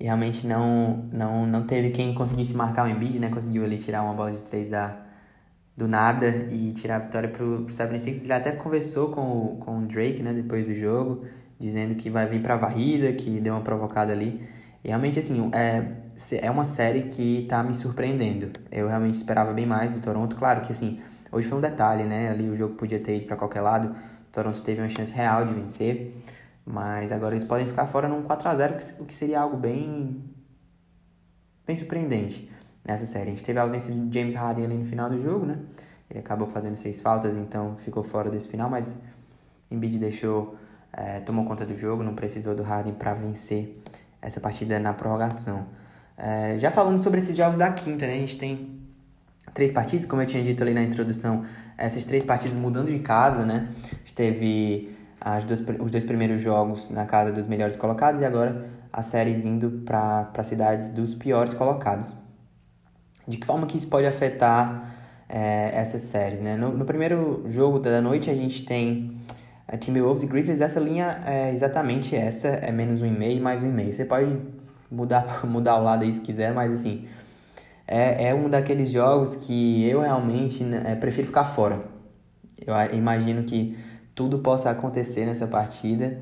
e, 0.00 0.04
realmente 0.04 0.46
não, 0.46 1.06
não, 1.12 1.46
não 1.46 1.66
teve 1.66 1.90
quem 1.90 2.14
conseguisse 2.14 2.54
marcar 2.54 2.86
o 2.86 2.88
Embiid, 2.88 3.20
né? 3.20 3.28
Conseguiu 3.28 3.62
ali 3.62 3.76
tirar 3.76 4.02
uma 4.02 4.14
bola 4.14 4.32
de 4.32 4.40
3 4.40 4.70
da, 4.70 5.04
do 5.76 5.86
nada 5.86 6.28
e 6.50 6.72
tirar 6.72 6.96
a 6.96 6.98
vitória 7.00 7.28
pro, 7.28 7.62
pro 7.62 7.74
76 7.74 8.22
Ele 8.22 8.32
até 8.32 8.52
conversou 8.52 9.10
com 9.10 9.20
o, 9.20 9.56
com 9.58 9.80
o 9.80 9.86
Drake, 9.86 10.22
né, 10.22 10.32
depois 10.32 10.66
do 10.66 10.74
jogo, 10.74 11.24
dizendo 11.60 11.94
que 11.94 12.08
vai 12.08 12.26
vir 12.26 12.40
pra 12.40 12.56
varrida, 12.56 13.12
que 13.12 13.38
deu 13.38 13.52
uma 13.52 13.62
provocada 13.62 14.12
ali. 14.12 14.63
E 14.84 14.88
realmente, 14.88 15.18
assim, 15.18 15.50
é, 15.54 15.82
é 16.42 16.50
uma 16.50 16.64
série 16.64 17.04
que 17.04 17.46
tá 17.48 17.62
me 17.62 17.72
surpreendendo. 17.72 18.50
Eu 18.70 18.86
realmente 18.86 19.14
esperava 19.14 19.52
bem 19.54 19.64
mais 19.64 19.90
do 19.90 19.98
Toronto. 19.98 20.36
Claro 20.36 20.60
que, 20.60 20.72
assim, 20.72 21.00
hoje 21.32 21.48
foi 21.48 21.56
um 21.56 21.60
detalhe, 21.60 22.04
né? 22.04 22.28
Ali 22.30 22.50
o 22.50 22.54
jogo 22.54 22.74
podia 22.74 23.00
ter 23.00 23.16
ido 23.16 23.26
para 23.26 23.34
qualquer 23.36 23.62
lado. 23.62 23.88
O 23.88 24.30
Toronto 24.30 24.60
teve 24.60 24.82
uma 24.82 24.88
chance 24.90 25.10
real 25.10 25.46
de 25.46 25.54
vencer. 25.54 26.14
Mas 26.66 27.12
agora 27.12 27.34
eles 27.34 27.44
podem 27.44 27.66
ficar 27.66 27.86
fora 27.86 28.08
num 28.08 28.22
4 28.22 28.48
a 28.48 28.56
0 28.56 28.76
o 29.00 29.04
que 29.04 29.14
seria 29.14 29.40
algo 29.40 29.56
bem, 29.56 30.22
bem 31.66 31.76
surpreendente 31.76 32.50
nessa 32.84 33.06
série. 33.06 33.28
A 33.28 33.30
gente 33.30 33.44
teve 33.44 33.58
a 33.58 33.62
ausência 33.62 33.94
de 33.94 34.18
James 34.18 34.34
Harden 34.34 34.66
ali 34.66 34.74
no 34.74 34.84
final 34.84 35.08
do 35.08 35.18
jogo, 35.18 35.46
né? 35.46 35.58
Ele 36.10 36.20
acabou 36.20 36.46
fazendo 36.46 36.76
seis 36.76 37.00
faltas, 37.00 37.34
então 37.36 37.76
ficou 37.76 38.04
fora 38.04 38.30
desse 38.30 38.48
final, 38.48 38.70
mas 38.70 38.96
Embiid 39.70 39.98
deixou, 39.98 40.56
é, 40.92 41.20
tomou 41.20 41.44
conta 41.44 41.64
do 41.66 41.74
jogo, 41.74 42.02
não 42.02 42.14
precisou 42.14 42.54
do 42.54 42.62
Harden 42.62 42.94
para 42.94 43.14
vencer 43.14 43.82
essa 44.24 44.40
partida 44.40 44.78
na 44.78 44.94
prorrogação. 44.94 45.66
É, 46.16 46.56
já 46.58 46.70
falando 46.70 46.98
sobre 46.98 47.18
esses 47.18 47.36
jogos 47.36 47.58
da 47.58 47.70
quinta, 47.72 48.06
né? 48.06 48.14
A 48.14 48.18
gente 48.18 48.38
tem 48.38 48.80
três 49.52 49.70
partidas, 49.70 50.06
como 50.06 50.22
eu 50.22 50.26
tinha 50.26 50.42
dito 50.42 50.62
ali 50.62 50.72
na 50.72 50.82
introdução, 50.82 51.44
essas 51.76 52.04
três 52.04 52.24
partidas 52.24 52.56
mudando 52.56 52.90
de 52.90 52.98
casa, 53.00 53.44
né? 53.44 53.68
A 53.92 53.96
gente 53.96 54.14
teve 54.14 54.96
as 55.20 55.44
duas, 55.44 55.60
os 55.60 55.90
dois 55.90 56.04
primeiros 56.04 56.40
jogos 56.40 56.88
na 56.88 57.04
casa 57.04 57.30
dos 57.30 57.46
melhores 57.46 57.76
colocados 57.76 58.20
e 58.20 58.24
agora 58.24 58.66
as 58.92 59.06
séries 59.06 59.44
indo 59.44 59.82
para 59.84 60.42
cidades 60.42 60.88
dos 60.88 61.14
piores 61.14 61.52
colocados. 61.52 62.12
de 63.26 63.38
que 63.38 63.46
forma 63.46 63.66
que 63.66 63.76
isso 63.76 63.88
pode 63.88 64.06
afetar 64.06 64.94
é, 65.28 65.70
essas 65.74 66.02
séries, 66.02 66.40
né? 66.40 66.56
No, 66.56 66.72
no, 66.72 66.84
primeiro 66.84 67.42
jogo 67.46 67.78
da 67.78 68.00
noite 68.00 68.30
a 68.30 68.34
gente 68.34 68.64
tem 68.64 69.18
a 69.66 69.76
Timberwolves 69.76 70.22
e 70.22 70.26
Grizzlies, 70.26 70.60
essa 70.60 70.78
linha 70.78 71.20
é 71.24 71.52
exatamente 71.52 72.14
essa, 72.14 72.48
é 72.48 72.70
menos 72.70 73.00
um 73.00 73.06
e 73.06 73.10
meio, 73.10 73.42
mais 73.42 73.62
um 73.62 73.66
e 73.66 73.72
meio. 73.72 73.94
Você 73.94 74.04
pode 74.04 74.36
mudar, 74.90 75.44
mudar 75.46 75.76
o 75.76 75.82
lado 75.82 76.04
aí 76.04 76.12
se 76.12 76.20
quiser, 76.20 76.52
mas 76.52 76.72
assim, 76.72 77.06
é, 77.86 78.28
é 78.28 78.34
um 78.34 78.48
daqueles 78.48 78.90
jogos 78.90 79.34
que 79.34 79.88
eu 79.88 80.00
realmente 80.00 80.64
é, 80.84 80.94
prefiro 80.94 81.26
ficar 81.26 81.44
fora. 81.44 81.82
Eu 82.66 82.74
imagino 82.96 83.44
que 83.44 83.76
tudo 84.14 84.38
possa 84.38 84.70
acontecer 84.70 85.26
nessa 85.26 85.46
partida. 85.46 86.18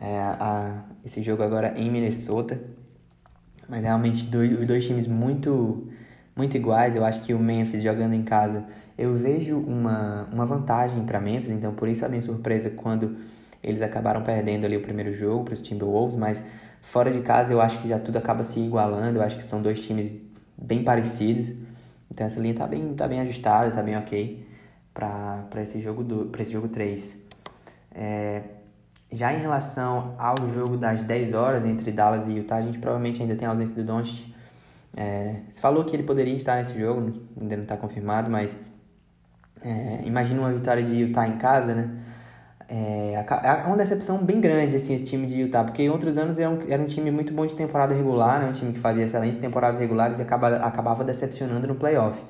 É, 0.00 0.18
a, 0.18 0.84
esse 1.04 1.22
jogo 1.22 1.42
agora 1.42 1.74
em 1.76 1.90
Minnesota. 1.90 2.60
Mas 3.68 3.82
realmente 3.82 4.26
dois, 4.26 4.60
os 4.60 4.68
dois 4.68 4.86
times 4.86 5.06
muito 5.06 5.88
muito 6.34 6.56
iguais. 6.56 6.96
Eu 6.96 7.04
acho 7.04 7.22
que 7.22 7.34
o 7.34 7.38
Memphis 7.38 7.82
jogando 7.82 8.14
em 8.14 8.22
casa, 8.22 8.64
eu 8.96 9.14
vejo 9.14 9.58
uma, 9.58 10.28
uma 10.32 10.46
vantagem 10.46 11.04
para 11.04 11.20
Memphis, 11.20 11.50
então 11.50 11.74
por 11.74 11.88
isso 11.88 12.04
a 12.04 12.08
minha 12.08 12.22
surpresa 12.22 12.70
quando 12.70 13.16
eles 13.62 13.80
acabaram 13.80 14.22
perdendo 14.22 14.64
ali 14.64 14.76
o 14.76 14.82
primeiro 14.82 15.14
jogo 15.14 15.44
para 15.44 15.54
os 15.54 15.62
Timberwolves, 15.62 16.16
mas 16.16 16.42
fora 16.82 17.10
de 17.12 17.20
casa 17.20 17.52
eu 17.52 17.60
acho 17.60 17.78
que 17.80 17.88
já 17.88 17.98
tudo 17.98 18.18
acaba 18.18 18.42
se 18.42 18.58
igualando. 18.58 19.18
Eu 19.18 19.22
acho 19.22 19.36
que 19.36 19.44
são 19.44 19.62
dois 19.62 19.80
times 19.84 20.10
bem 20.58 20.82
parecidos. 20.82 21.52
Então 22.10 22.26
essa 22.26 22.40
linha 22.40 22.54
tá 22.54 22.66
bem, 22.66 22.92
tá 22.94 23.06
bem 23.06 23.20
ajustada, 23.20 23.70
tá 23.70 23.82
bem 23.82 23.96
ok 23.96 24.46
para 24.92 25.62
esse 25.62 25.80
jogo 25.80 26.04
do 26.04 26.26
para 26.26 26.42
esse 26.42 26.52
jogo 26.52 26.68
3. 26.68 27.16
É, 27.94 28.42
já 29.10 29.32
em 29.32 29.38
relação 29.38 30.14
ao 30.18 30.48
jogo 30.48 30.76
das 30.76 31.02
10 31.04 31.34
horas 31.34 31.64
entre 31.64 31.90
Dallas 31.92 32.28
e 32.28 32.32
Utah, 32.32 32.56
a 32.56 32.62
gente 32.62 32.78
provavelmente 32.78 33.22
ainda 33.22 33.36
tem 33.36 33.46
a 33.46 33.50
ausência 33.50 33.76
do 33.76 33.84
Doncic. 33.84 34.32
É, 34.94 35.36
se 35.48 35.60
falou 35.60 35.84
que 35.84 35.96
ele 35.96 36.02
poderia 36.02 36.34
estar 36.34 36.56
nesse 36.56 36.78
jogo, 36.78 37.12
ainda 37.40 37.56
não 37.56 37.62
está 37.62 37.76
confirmado, 37.76 38.30
mas 38.30 38.58
é, 39.64 40.02
imagina 40.04 40.40
uma 40.40 40.52
vitória 40.52 40.82
de 40.82 40.94
Utah 40.94 41.26
em 41.26 41.36
casa, 41.36 41.74
né? 41.74 41.90
É, 42.68 43.14
é 43.14 43.66
uma 43.66 43.76
decepção 43.76 44.24
bem 44.24 44.40
grande 44.40 44.76
assim, 44.76 44.94
esse 44.94 45.04
time 45.04 45.26
de 45.26 45.38
Utah, 45.38 45.62
porque 45.62 45.82
em 45.82 45.90
outros 45.90 46.16
anos 46.16 46.38
era 46.38 46.48
um, 46.48 46.58
era 46.68 46.82
um 46.82 46.86
time 46.86 47.10
muito 47.10 47.32
bom 47.32 47.44
de 47.44 47.54
temporada 47.54 47.94
regular, 47.94 48.40
né? 48.40 48.48
um 48.48 48.52
time 48.52 48.72
que 48.72 48.78
fazia 48.78 49.04
excelentes 49.04 49.36
temporadas 49.36 49.78
regulares 49.78 50.18
e 50.18 50.22
acaba, 50.22 50.48
acabava 50.56 51.04
decepcionando 51.04 51.66
no 51.66 51.74
playoff. 51.74 52.22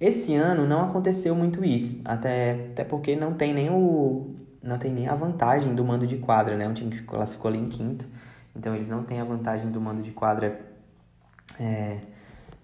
Esse 0.00 0.34
ano 0.36 0.66
não 0.66 0.84
aconteceu 0.84 1.34
muito 1.34 1.64
isso, 1.64 2.00
até, 2.04 2.68
até 2.72 2.84
porque 2.84 3.16
não 3.16 3.34
tem 3.34 3.52
nem 3.52 3.70
o 3.70 4.34
não 4.62 4.78
tem 4.78 4.92
nem 4.92 5.08
a 5.08 5.14
vantagem 5.14 5.74
do 5.74 5.84
mando 5.84 6.06
de 6.06 6.16
quadra, 6.16 6.56
né? 6.56 6.68
Um 6.68 6.74
time 6.74 6.90
que 6.90 7.02
classificou 7.02 7.48
ali 7.48 7.58
em 7.58 7.68
quinto, 7.68 8.06
então 8.54 8.74
eles 8.74 8.88
não 8.88 9.04
têm 9.04 9.20
a 9.20 9.24
vantagem 9.24 9.70
do 9.70 9.80
mando 9.80 10.02
de 10.02 10.10
quadra 10.10 10.60
é, 11.58 11.98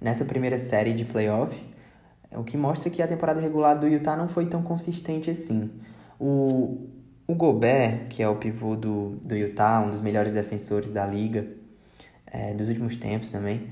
nessa 0.00 0.24
primeira 0.24 0.58
série 0.58 0.92
de 0.92 1.04
playoff, 1.04 1.62
o 2.36 2.44
que 2.44 2.56
mostra 2.56 2.90
que 2.90 3.02
a 3.02 3.06
temporada 3.06 3.40
regular 3.40 3.78
do 3.78 3.86
Utah 3.86 4.16
não 4.16 4.28
foi 4.28 4.46
tão 4.46 4.62
consistente 4.62 5.30
assim. 5.30 5.70
O, 6.18 6.88
o 7.26 7.34
Gobert, 7.34 8.08
que 8.08 8.22
é 8.22 8.28
o 8.28 8.36
pivô 8.36 8.76
do, 8.76 9.16
do 9.24 9.36
Utah, 9.36 9.80
um 9.80 9.90
dos 9.90 10.00
melhores 10.00 10.32
defensores 10.32 10.90
da 10.90 11.06
liga 11.06 11.46
é, 12.26 12.54
dos 12.54 12.68
últimos 12.68 12.96
tempos 12.96 13.30
também, 13.30 13.68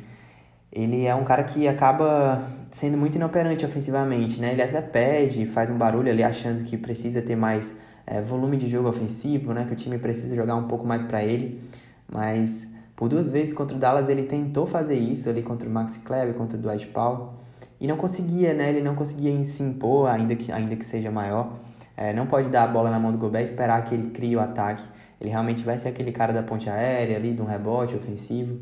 ele 0.73 1.05
é 1.05 1.15
um 1.15 1.25
cara 1.25 1.43
que 1.43 1.67
acaba 1.67 2.45
sendo 2.71 2.97
muito 2.97 3.17
inoperante 3.17 3.65
ofensivamente, 3.65 4.41
né? 4.41 4.53
Ele 4.53 4.63
até 4.63 4.81
pede, 4.81 5.45
faz 5.47 5.69
um 5.69 5.77
barulho 5.77 6.11
ali 6.11 6.23
achando 6.23 6.63
que 6.63 6.77
precisa 6.77 7.21
ter 7.21 7.35
mais 7.35 7.75
é, 8.07 8.21
volume 8.21 8.57
de 8.57 8.69
jogo 8.69 8.89
ofensivo, 8.89 9.53
né? 9.53 9.65
Que 9.65 9.73
o 9.73 9.77
time 9.77 9.99
precisa 9.99 10.35
jogar 10.37 10.55
um 10.55 10.69
pouco 10.69 10.87
mais 10.87 11.03
para 11.03 11.25
ele, 11.25 11.61
mas 12.09 12.69
por 12.95 13.09
duas 13.09 13.31
vezes 13.31 13.53
contra 13.53 13.77
o 13.77 13.81
Dallas 13.81 14.09
ele 14.09 14.25
tentou 14.25 14.67
fazer 14.67 14.95
isso 14.95 15.29
ali 15.29 15.43
contra 15.43 15.69
o 15.69 15.73
Max 15.73 15.97
Kleber, 15.99 16.35
contra 16.35 16.57
o 16.57 16.61
Dwight 16.61 16.87
Powell, 16.89 17.31
e 17.81 17.87
não 17.87 17.97
conseguia, 17.97 18.53
né? 18.53 18.69
Ele 18.69 18.83
não 18.83 18.95
conseguia 18.95 19.45
se 19.47 19.63
impor, 19.63 20.09
ainda 20.09 20.37
que, 20.37 20.53
ainda 20.53 20.77
que 20.77 20.85
seja 20.85 21.11
maior. 21.11 21.59
É, 21.97 22.13
não 22.13 22.27
pode 22.27 22.51
dar 22.51 22.65
a 22.65 22.67
bola 22.67 22.91
na 22.91 22.99
mão 22.99 23.11
do 23.11 23.19
Gobert 23.19 23.43
e 23.43 23.45
esperar 23.45 23.83
que 23.85 23.95
ele 23.95 24.11
crie 24.11 24.37
o 24.37 24.41
ataque. 24.41 24.85
Ele 25.21 25.31
realmente 25.31 25.65
vai 25.65 25.79
ser 25.79 25.89
aquele 25.89 26.13
cara 26.13 26.33
da 26.33 26.43
ponte 26.43 26.69
aérea 26.69 27.17
ali, 27.17 27.33
de 27.33 27.41
um 27.41 27.45
rebote 27.45 27.95
ofensivo, 27.95 28.61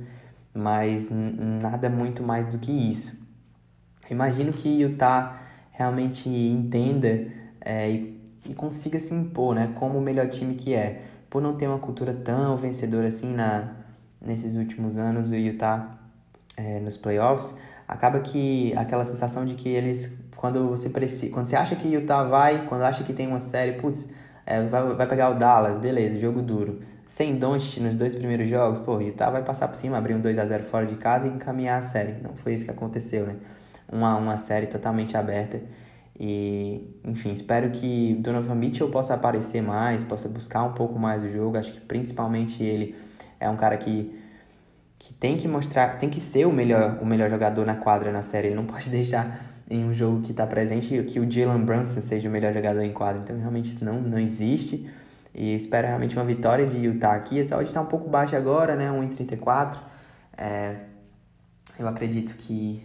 mas 0.54 1.08
nada 1.10 1.88
muito 1.88 2.22
mais 2.22 2.46
do 2.46 2.58
que 2.58 2.70
isso. 2.70 3.18
Imagino 4.10 4.52
que 4.52 4.68
Utah 4.80 5.36
realmente 5.70 6.28
entenda 6.28 7.26
é, 7.60 7.90
e, 7.90 8.20
e 8.48 8.54
consiga 8.54 8.98
se 8.98 9.14
impor, 9.14 9.54
né? 9.54 9.72
Como 9.74 9.98
o 9.98 10.00
melhor 10.00 10.28
time 10.28 10.54
que 10.54 10.74
é. 10.74 11.02
Por 11.28 11.42
não 11.42 11.54
ter 11.54 11.66
uma 11.66 11.78
cultura 11.78 12.14
tão 12.14 12.56
vencedora 12.56 13.08
assim 13.08 13.32
na, 13.32 13.76
nesses 14.20 14.56
últimos 14.56 14.96
anos 14.96 15.30
o 15.30 15.34
Utah 15.34 15.98
é, 16.56 16.80
nos 16.80 16.96
playoffs, 16.96 17.54
acaba 17.88 18.20
que 18.20 18.74
aquela 18.76 19.04
sensação 19.04 19.46
de 19.46 19.54
que 19.54 19.68
eles, 19.68 20.12
quando 20.36 20.68
você 20.68 20.90
precisa, 20.90 21.32
quando 21.32 21.46
você 21.46 21.56
acha 21.56 21.74
que 21.74 21.88
Utah 21.88 22.22
vai, 22.22 22.66
quando 22.66 22.82
acha 22.82 23.02
que 23.02 23.14
tem 23.14 23.26
uma 23.26 23.40
série, 23.40 23.72
putz, 23.80 24.06
é, 24.44 24.62
vai, 24.62 24.94
vai 24.94 25.06
pegar 25.06 25.30
o 25.30 25.34
Dallas, 25.34 25.78
beleza, 25.78 26.18
jogo 26.18 26.42
duro. 26.42 26.80
Sem 27.06 27.36
Doncic 27.36 27.82
nos 27.82 27.96
dois 27.96 28.14
primeiros 28.14 28.46
jogos, 28.50 28.78
pô, 28.78 29.00
Utah 29.00 29.30
vai 29.30 29.42
passar 29.42 29.66
por 29.66 29.76
cima, 29.76 29.96
abrir 29.96 30.14
um 30.14 30.20
2 30.20 30.38
a 30.38 30.44
0 30.44 30.62
fora 30.62 30.84
de 30.84 30.96
casa 30.96 31.26
e 31.26 31.30
encaminhar 31.30 31.78
a 31.78 31.82
série. 31.82 32.20
Não 32.22 32.36
foi 32.36 32.52
isso 32.52 32.66
que 32.66 32.70
aconteceu, 32.70 33.26
né? 33.26 33.36
Uma, 33.90 34.14
uma 34.16 34.36
série 34.36 34.66
totalmente 34.66 35.16
aberta. 35.16 35.58
E, 36.20 37.00
enfim, 37.04 37.32
espero 37.32 37.70
que 37.70 38.14
Donovan 38.20 38.56
Mitchell 38.56 38.90
possa 38.90 39.14
aparecer 39.14 39.62
mais, 39.62 40.02
possa 40.02 40.28
buscar 40.28 40.64
um 40.64 40.72
pouco 40.72 40.98
mais 40.98 41.22
o 41.22 41.28
jogo. 41.28 41.56
Acho 41.56 41.72
que 41.72 41.80
principalmente 41.80 42.62
ele 42.62 42.94
é 43.40 43.48
um 43.48 43.56
cara 43.56 43.78
que, 43.78 44.14
que 44.98 45.14
tem 45.14 45.36
que 45.36 45.46
mostrar, 45.46 45.98
tem 45.98 46.10
que 46.10 46.20
ser 46.20 46.46
o 46.46 46.52
melhor, 46.52 46.98
o 47.00 47.06
melhor 47.06 47.30
jogador 47.30 47.64
na 47.64 47.76
quadra 47.76 48.10
na 48.10 48.22
série. 48.22 48.48
Ele 48.48 48.56
não 48.56 48.66
pode 48.66 48.90
deixar 48.90 49.46
em 49.70 49.84
um 49.84 49.92
jogo 49.92 50.22
que 50.22 50.32
está 50.32 50.46
presente 50.46 51.02
que 51.04 51.20
o 51.20 51.30
Jalen 51.30 51.64
Brunson 51.64 52.02
seja 52.02 52.28
o 52.28 52.32
melhor 52.32 52.52
jogador 52.52 52.82
em 52.82 52.92
quadra. 52.92 53.20
Então, 53.22 53.38
realmente, 53.38 53.66
isso 53.66 53.84
não, 53.84 54.00
não 54.00 54.18
existe. 54.18 54.90
E 55.34 55.54
espero 55.54 55.86
realmente 55.86 56.16
uma 56.16 56.24
vitória 56.24 56.66
de 56.66 56.78
Utah 56.78 57.12
aqui. 57.12 57.38
Essa 57.38 57.56
odd 57.56 57.68
está 57.68 57.80
um 57.80 57.86
pouco 57.86 58.08
baixa 58.08 58.36
agora, 58.36 58.74
né? 58.74 58.90
1,34. 58.90 59.78
É, 60.36 60.76
eu 61.78 61.86
acredito 61.86 62.34
que 62.34 62.82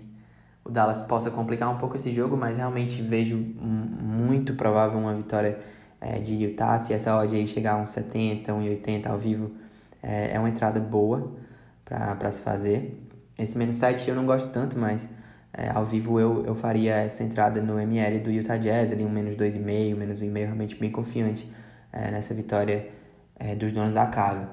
o 0.63 0.70
Dallas 0.70 1.01
possa 1.01 1.32
complicar 1.32 1.70
um 1.70 1.77
pouco 1.77 1.96
esse 1.96 2.12
jogo, 2.12 2.38
mas 2.38 2.58
realmente 2.58 3.01
vejo 3.01 3.38
muito 3.38 4.53
provável 4.53 5.00
uma 5.00 5.15
vitória 5.15 5.58
é, 6.00 6.20
de 6.20 6.36
Utah. 6.36 6.79
Se 6.79 6.93
essa 6.93 7.17
odd 7.17 7.34
aí 7.34 7.48
chegar 7.48 7.75
a 7.75 7.84
1,70, 7.84 8.48
1,80 8.48 9.08
ao 9.08 9.17
vivo, 9.17 9.51
é, 10.01 10.36
é 10.36 10.39
uma 10.39 10.50
entrada 10.50 10.79
boa 10.79 11.34
para 11.85 12.31
se 12.31 12.41
fazer. 12.41 12.99
Esse 13.37 13.57
menos 13.57 13.77
7 13.77 14.09
eu 14.09 14.15
não 14.15 14.25
gosto 14.25 14.51
tanto, 14.51 14.77
mas 14.77 15.07
é, 15.53 15.69
ao 15.69 15.83
vivo 15.83 16.19
eu, 16.19 16.45
eu 16.45 16.55
faria 16.55 16.95
essa 16.95 17.23
entrada 17.23 17.61
no 17.61 17.79
ML 17.79 18.19
do 18.19 18.31
Utah 18.31 18.57
Jazz, 18.57 18.91
ali 18.91 19.03
um 19.03 19.09
menos 19.09 19.35
2,5, 19.35 19.95
menos 19.95 20.21
1,5, 20.21 20.33
realmente 20.35 20.75
bem 20.75 20.91
confiante 20.91 21.49
é, 21.91 22.11
nessa 22.11 22.33
vitória 22.33 22.89
é, 23.39 23.55
dos 23.55 23.71
donos 23.71 23.93
da 23.93 24.05
casa. 24.05 24.49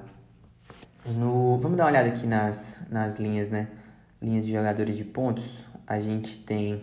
No, 1.05 1.57
vamos 1.59 1.77
dar 1.77 1.85
uma 1.85 1.89
olhada 1.89 2.09
aqui 2.09 2.27
nas, 2.27 2.81
nas 2.89 3.19
linhas, 3.19 3.49
né? 3.49 3.67
Linhas 4.21 4.45
de 4.45 4.51
jogadores 4.51 4.95
de 4.95 5.03
pontos. 5.03 5.65
A 5.87 5.99
gente 5.99 6.37
tem 6.37 6.79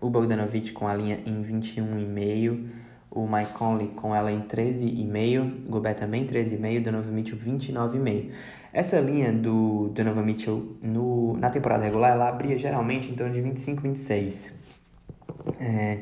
o 0.00 0.08
Bogdanovich 0.08 0.72
com 0.72 0.88
a 0.88 0.94
linha 0.94 1.18
em 1.26 1.42
21,5 1.42 2.83
o 3.14 3.28
Mike 3.28 3.52
Conley 3.52 3.88
com 3.88 4.14
ela 4.14 4.30
em 4.32 4.40
13,5, 4.40 5.68
Gobert 5.68 5.94
também 5.94 6.26
13,5, 6.26 6.82
Donovan 6.82 7.12
Mitchell 7.12 7.38
29,5. 7.38 8.30
Essa 8.72 8.98
linha 8.98 9.32
do 9.32 9.88
Donovan 9.94 10.24
Mitchell 10.24 10.76
no, 10.84 11.36
na 11.36 11.48
temporada 11.48 11.84
regular, 11.84 12.10
ela 12.10 12.28
abria 12.28 12.58
geralmente 12.58 13.08
em 13.08 13.14
torno 13.14 13.32
de 13.32 13.40
25, 13.40 13.82
26. 13.82 14.52
É, 15.60 16.00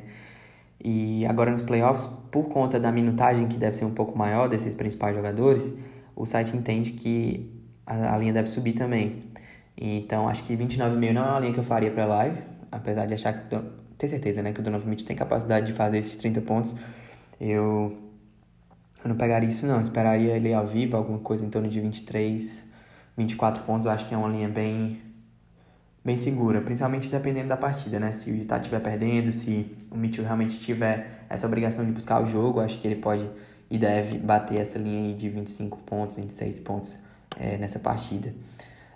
e 0.83 1.27
agora 1.27 1.51
nos 1.51 1.61
playoffs, 1.61 2.07
por 2.31 2.45
conta 2.49 2.81
da 2.81 2.91
minutagem 2.91 3.47
que 3.47 3.59
deve 3.59 3.77
ser 3.77 3.85
um 3.85 3.93
pouco 3.93 4.17
maior 4.17 4.49
desses 4.49 4.75
principais 4.75 5.15
jogadores, 5.15 5.75
o 6.17 6.25
site 6.25 6.57
entende 6.57 6.93
que 6.93 7.63
a, 7.87 8.15
a 8.15 8.17
linha 8.17 8.33
deve 8.33 8.49
subir 8.49 8.73
também. 8.73 9.21
Então 9.77 10.27
acho 10.29 10.43
que 10.45 10.57
29,5 10.57 11.13
não 11.13 11.25
é 11.25 11.29
uma 11.29 11.41
linha 11.41 11.53
que 11.53 11.61
eu 11.61 11.65
faria 11.65 11.91
para 11.91 12.07
live, 12.07 12.39
apesar 12.71 13.05
de 13.05 13.13
achar 13.13 13.35
que 13.35 13.55
ter 13.99 14.09
certeza, 14.09 14.43
né, 14.43 14.53
que 14.53 14.61
o 14.61 14.63
Donovan 14.63 14.89
Mitchell 14.89 15.07
tem 15.07 15.17
capacidade 15.17 15.67
de 15.67 15.75
fazer 15.75 15.99
esses 15.99 16.17
30 16.17 16.41
pontos 16.41 16.75
eu, 17.43 17.99
eu 19.03 19.09
não 19.09 19.17
pegaria 19.17 19.49
isso 19.49 19.67
não, 19.67 19.81
esperaria 19.81 20.37
ele 20.37 20.55
ao 20.55 20.65
vivo, 20.65 20.97
alguma 20.97 21.19
coisa 21.19 21.45
em 21.45 21.51
torno 21.51 21.69
de 21.69 21.81
23, 21.81 22.65
24 23.17 23.65
pontos, 23.65 23.87
eu 23.87 23.93
acho 23.93 24.07
que 24.07 24.15
é 24.15 24.17
uma 24.17 24.29
linha 24.29 24.49
bem 24.49 25.03
bem 26.05 26.17
segura, 26.17 26.61
principalmente 26.61 27.09
dependendo 27.09 27.49
da 27.49 27.57
partida, 27.57 28.01
né? 28.01 28.11
Se 28.11 28.31
o 28.31 28.35
Utah 28.35 28.57
estiver 28.57 28.81
perdendo, 28.81 29.33
se 29.33 29.77
o 29.89 29.97
Mitchell 29.97 30.25
realmente 30.25 30.59
tiver 30.59 31.25
essa 31.29 31.47
obrigação 31.47 31.85
de 31.85 31.93
buscar 31.93 32.21
o 32.21 32.27
jogo, 32.27 32.61
acho 32.61 32.79
que 32.79 32.89
ele 32.89 32.97
pode 32.97 33.29
e 33.71 33.79
deve 33.79 34.19
bater 34.19 34.59
essa 34.59 34.79
linha 34.79 35.09
aí 35.09 35.15
de 35.15 35.29
25 35.29 35.79
pontos, 35.79 36.17
26 36.17 36.61
pontos 36.61 36.99
é, 37.39 37.57
nessa 37.57 37.79
partida. 37.79 38.35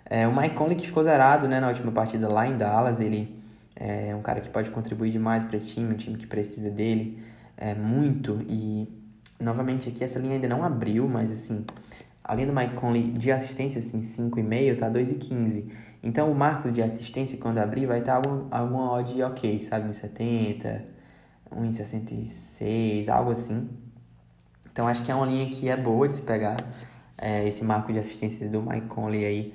É, 0.05 0.27
o 0.27 0.35
Mike 0.35 0.55
Conley 0.55 0.75
que 0.75 0.85
ficou 0.85 1.03
zerado 1.03 1.47
né, 1.47 1.59
na 1.59 1.69
última 1.69 1.91
partida 1.91 2.27
lá 2.27 2.45
em 2.45 2.57
Dallas, 2.57 2.99
ele 2.99 3.41
é 3.75 4.15
um 4.15 4.21
cara 4.21 4.39
que 4.41 4.49
pode 4.49 4.69
contribuir 4.69 5.11
demais 5.11 5.43
para 5.43 5.57
esse 5.57 5.69
time, 5.69 5.93
um 5.93 5.97
time 5.97 6.17
que 6.17 6.27
precisa 6.27 6.69
dele 6.69 7.21
é, 7.57 7.73
muito 7.73 8.39
e 8.47 8.87
novamente 9.39 9.89
aqui 9.89 10.03
essa 10.03 10.19
linha 10.19 10.35
ainda 10.35 10.47
não 10.47 10.63
abriu, 10.63 11.07
mas 11.09 11.31
assim, 11.31 11.65
a 12.23 12.35
linha 12.35 12.47
do 12.47 12.53
Mike 12.53 12.75
Conley 12.75 13.11
de 13.11 13.31
assistência, 13.31 13.79
assim, 13.79 14.01
5,5, 14.01 14.77
tá 14.77 14.89
2,15. 14.89 15.71
Então 16.03 16.31
o 16.31 16.35
marco 16.35 16.71
de 16.71 16.81
assistência, 16.81 17.37
quando 17.37 17.57
abrir, 17.57 17.85
vai 17.85 17.99
estar 17.99 18.21
tá 18.21 18.29
algum, 18.29 18.47
alguma 18.51 18.91
odd 18.93 19.23
ok, 19.23 19.63
sabe? 19.63 19.89
1,70, 19.89 20.81
1,66, 21.51 23.09
algo 23.09 23.31
assim. 23.31 23.69
Então 24.71 24.87
acho 24.87 25.03
que 25.03 25.11
é 25.11 25.15
uma 25.15 25.25
linha 25.25 25.49
que 25.49 25.69
é 25.69 25.75
boa 25.75 26.07
de 26.07 26.15
se 26.15 26.21
pegar 26.21 26.57
é, 27.17 27.47
esse 27.47 27.63
marco 27.63 27.91
de 27.91 27.97
assistência 27.97 28.47
do 28.47 28.61
Mike 28.61 28.87
Conley 28.87 29.25
aí 29.25 29.53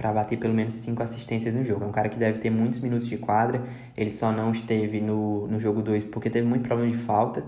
para 0.00 0.14
bater 0.14 0.38
pelo 0.38 0.54
menos 0.54 0.72
cinco 0.76 1.02
assistências 1.02 1.54
no 1.54 1.62
jogo. 1.62 1.84
É 1.84 1.86
um 1.86 1.92
cara 1.92 2.08
que 2.08 2.18
deve 2.18 2.38
ter 2.38 2.48
muitos 2.48 2.78
minutos 2.78 3.06
de 3.06 3.18
quadra. 3.18 3.62
Ele 3.94 4.08
só 4.08 4.32
não 4.32 4.50
esteve 4.50 4.98
no, 4.98 5.46
no 5.46 5.60
jogo 5.60 5.82
2 5.82 6.04
porque 6.04 6.30
teve 6.30 6.48
muito 6.48 6.66
problema 6.66 6.90
de 6.90 6.96
falta. 6.96 7.44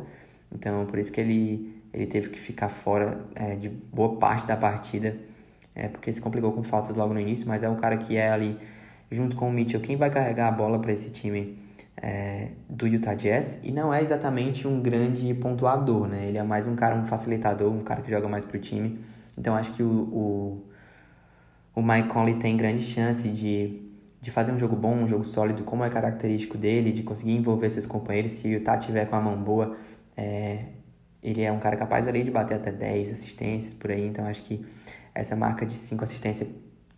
Então, 0.54 0.85
por 0.85 0.99
isso 0.99 1.11
que 1.11 1.18
ele, 1.18 1.82
ele 1.94 2.04
teve 2.04 2.28
que 2.28 2.38
ficar 2.38 2.68
fora 2.68 3.25
é, 3.35 3.56
de 3.56 3.71
boa 3.71 4.16
parte 4.16 4.47
da 4.47 4.54
partida. 4.54 5.16
É, 5.75 5.88
porque 5.88 6.12
se 6.12 6.21
complicou 6.21 6.52
com 6.52 6.62
faltas 6.62 6.94
logo 6.94 7.14
no 7.14 7.21
início. 7.21 7.49
Mas 7.49 7.62
é 7.62 7.71
um 7.71 7.76
cara 7.76 7.97
que 7.97 8.18
é 8.18 8.30
ali, 8.30 8.59
junto 9.11 9.35
com 9.35 9.49
o 9.49 9.50
Mitchell, 9.50 9.80
quem 9.80 9.97
vai 9.97 10.11
carregar 10.11 10.49
a 10.49 10.52
bola 10.52 10.78
para 10.78 10.92
esse 10.92 11.09
time 11.09 11.56
é, 11.97 12.49
do 12.68 12.87
Utah 12.87 13.14
Jazz 13.14 13.61
e 13.62 13.73
não 13.73 13.94
é 13.94 14.02
exatamente 14.02 14.68
um 14.68 14.82
grande 14.82 15.32
pontuador, 15.32 16.06
né? 16.06 16.26
Ele 16.26 16.37
é 16.37 16.42
mais 16.42 16.66
um 16.66 16.76
cara, 16.76 16.94
um 16.97 17.06
facilitador, 17.06 17.73
um 17.73 17.82
cara 17.82 18.02
que 18.02 18.11
joga 18.11 18.28
mais 18.28 18.44
pro 18.44 18.59
time. 18.59 18.99
Então 19.38 19.56
acho 19.56 19.73
que 19.73 19.82
o, 19.82 19.90
o, 19.90 20.71
o 21.74 21.82
Mike 21.82 22.08
Conley 22.08 22.34
tem 22.34 22.56
grande 22.56 22.82
chance 22.82 23.28
de, 23.28 23.82
de 24.20 24.30
fazer 24.30 24.52
um 24.52 24.58
jogo 24.58 24.76
bom, 24.76 24.94
um 24.94 25.06
jogo 25.06 25.24
sólido, 25.24 25.64
como 25.64 25.84
é 25.84 25.90
característico 25.90 26.58
dele, 26.58 26.92
de 26.92 27.02
conseguir 27.02 27.32
envolver 27.32 27.70
seus 27.70 27.86
companheiros. 27.86 28.32
Se 28.32 28.48
o 28.48 28.50
Utah 28.50 28.76
tiver 28.76 29.06
com 29.06 29.16
a 29.16 29.20
mão 29.20 29.36
boa, 29.42 29.76
é, 30.16 30.66
ele 31.22 31.42
é 31.42 31.50
um 31.50 31.58
cara 31.58 31.76
capaz 31.76 32.06
ali 32.06 32.24
de 32.24 32.30
bater 32.30 32.54
até 32.54 32.70
10 32.70 33.10
assistências 33.10 33.72
por 33.72 33.90
aí. 33.90 34.06
Então 34.06 34.26
acho 34.26 34.42
que 34.42 34.64
essa 35.14 35.36
marca 35.36 35.64
de 35.64 35.74
5 35.74 36.04
assistências, 36.04 36.48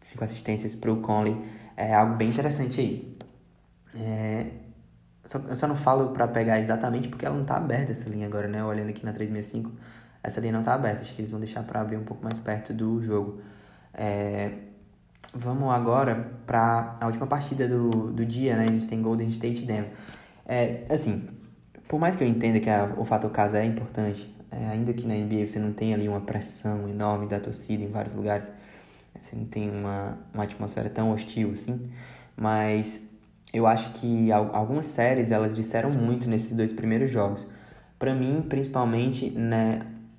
cinco 0.01 0.25
assistências 0.25 0.75
pro 0.75 0.97
Conley 0.97 1.37
é 1.77 1.95
algo 1.95 2.17
bem 2.17 2.31
interessante 2.31 2.81
aí. 2.81 3.19
É, 3.97 4.47
só, 5.25 5.39
eu 5.39 5.57
só 5.57 5.67
não 5.67 5.77
falo 5.77 6.11
para 6.11 6.29
pegar 6.29 6.59
exatamente 6.59 7.09
porque 7.09 7.25
ela 7.25 7.37
não 7.37 7.45
tá 7.45 7.57
aberta 7.57 7.93
essa 7.93 8.09
linha 8.09 8.27
agora, 8.27 8.49
né? 8.49 8.63
Olhando 8.65 8.91
aqui 8.91 9.05
na 9.05 9.13
365, 9.13 9.73
essa 10.23 10.41
linha 10.41 10.53
não 10.53 10.63
tá 10.63 10.75
aberta. 10.75 11.03
Acho 11.03 11.15
que 11.15 11.23
eles 11.23 11.31
vão 11.31 11.41
deixar 11.41 11.63
para 11.63 11.81
abrir 11.81 11.97
um 11.97 12.05
pouco 12.05 12.23
mais 12.25 12.39
perto 12.39 12.73
do 12.75 13.01
jogo. 13.01 13.41
É, 13.95 14.53
vamos 15.33 15.73
agora 15.73 16.33
para 16.47 16.97
a 17.01 17.07
última 17.07 17.27
partida 17.27 17.69
do, 17.69 17.91
do 18.13 18.25
dia, 18.25 18.57
né? 18.57 18.65
A 18.65 18.73
gente 18.73 18.89
tem 18.89 19.01
Golden 19.01 19.29
State 19.29 19.63
e 19.63 19.67
Denver. 19.67 19.93
É, 20.47 20.85
assim, 20.91 21.29
por 21.89 21.99
mais 21.99 22.17
que 22.17 22.25
eu 22.25 22.29
entenda 22.29 22.61
que 22.61 22.71
a, 22.71 22.95
o 22.97 23.05
fator 23.05 23.31
casa 23.31 23.59
é 23.59 23.65
importante, 23.65 24.35
é, 24.51 24.67
ainda 24.67 24.93
que 24.93 25.07
na 25.07 25.15
NBA 25.15 25.47
você 25.47 25.59
não 25.59 25.73
tenha 25.73 25.97
ali 25.97 26.09
uma 26.09 26.21
pressão 26.21 26.89
enorme 26.89 27.27
da 27.27 27.41
torcida 27.41 27.83
em 27.83 27.89
vários 27.89 28.15
lugares, 28.15 28.51
você 29.21 29.37
não 29.37 29.47
tem 29.47 29.71
uma, 29.71 30.19
uma 30.33 30.45
atmosfera 30.45 30.91
tão 30.91 31.13
hostil 31.13 31.53
assim, 31.53 31.91
mas 32.37 33.01
eu 33.53 33.67
acho 33.67 33.91
que 33.93 34.33
algumas 34.33 34.87
séries 34.87 35.31
elas 35.31 35.55
disseram 35.55 35.91
muito 35.91 36.29
nesses 36.29 36.53
dois 36.53 36.73
primeiros 36.73 37.11
jogos. 37.11 37.47
Para 37.99 38.15
mim, 38.15 38.45
principalmente, 38.49 39.31
né, 39.31 39.79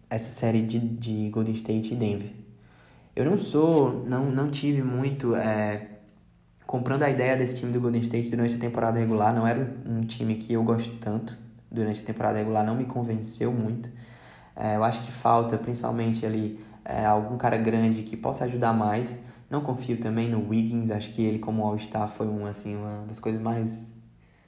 essa 0.10 0.29
série 0.29 0.62
de, 0.62 0.79
de 0.79 1.29
Golden 1.29 1.53
State 1.53 1.94
e 1.94 1.98
Denver. 1.98 2.45
Eu 3.15 3.24
não 3.24 3.38
sou, 3.38 4.03
não, 4.05 4.29
não 4.29 4.51
tive 4.51 4.84
muito 4.84 5.36
é, 5.36 5.88
comprando 6.67 7.03
a 7.03 7.10
ideia 7.10 7.38
desse 7.38 7.55
time 7.55 7.72
do 7.72 7.79
Golden 7.79 8.01
State 8.01 8.29
durante 8.29 8.55
a 8.55 8.60
temporada 8.60 9.00
regular. 9.00 9.34
Não 9.34 9.48
era 9.48 9.74
um, 9.86 10.00
um 10.00 10.01
time 10.05 10.36
que 10.36 10.51
eu 10.53 10.63
gosto 10.63 10.98
tanto 10.98 11.38
durante 11.72 12.01
a 12.01 12.05
temporada 12.05 12.38
regular, 12.38 12.65
não 12.65 12.75
me 12.75 12.86
convenceu 12.86 13.53
muito. 13.53 13.89
É, 14.55 14.75
eu 14.75 14.84
acho 14.84 15.01
que 15.01 15.12
falta, 15.12 15.57
principalmente 15.57 16.25
ali, 16.25 16.60
é, 16.84 17.05
algum 17.05 17.38
cara 17.38 17.57
grande 17.57 18.03
que 18.03 18.17
possa 18.17 18.45
ajudar 18.45 18.74
mais. 18.74 19.17
Não 19.50 19.62
confio 19.62 19.98
também 19.98 20.29
no 20.29 20.50
Wiggins, 20.50 20.91
acho 20.91 21.12
que 21.12 21.22
ele 21.24 21.39
como 21.39 21.63
All-Star 21.63 22.10
foi 22.10 22.27
uma, 22.27 22.50
assim, 22.50 22.75
uma 22.75 23.05
das 23.07 23.20
coisas 23.20 23.42
mais, 23.42 23.94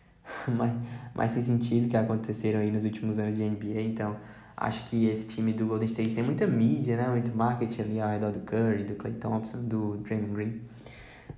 mais, 0.47 0.73
mais 1.15 1.31
sem 1.31 1.41
sentido 1.41 1.87
que 1.87 1.95
aconteceram 1.95 2.59
aí 2.59 2.71
nos 2.71 2.83
últimos 2.83 3.17
anos 3.19 3.37
de 3.37 3.43
NBA, 3.43 3.81
então 3.81 4.17
acho 4.57 4.83
que 4.89 5.05
esse 5.05 5.27
time 5.27 5.53
do 5.53 5.67
Golden 5.67 5.85
State 5.85 6.13
tem 6.13 6.23
muita 6.23 6.45
mídia, 6.45 6.97
né, 6.97 7.07
muito 7.07 7.35
marketing 7.35 7.81
ali 7.81 8.01
ao 8.01 8.09
redor 8.09 8.31
do 8.31 8.39
Curry, 8.39 8.83
do 8.83 8.95
Clay 8.95 9.13
Thompson, 9.13 9.59
do 9.59 9.97
Draymond 9.97 10.33
Green, 10.33 10.61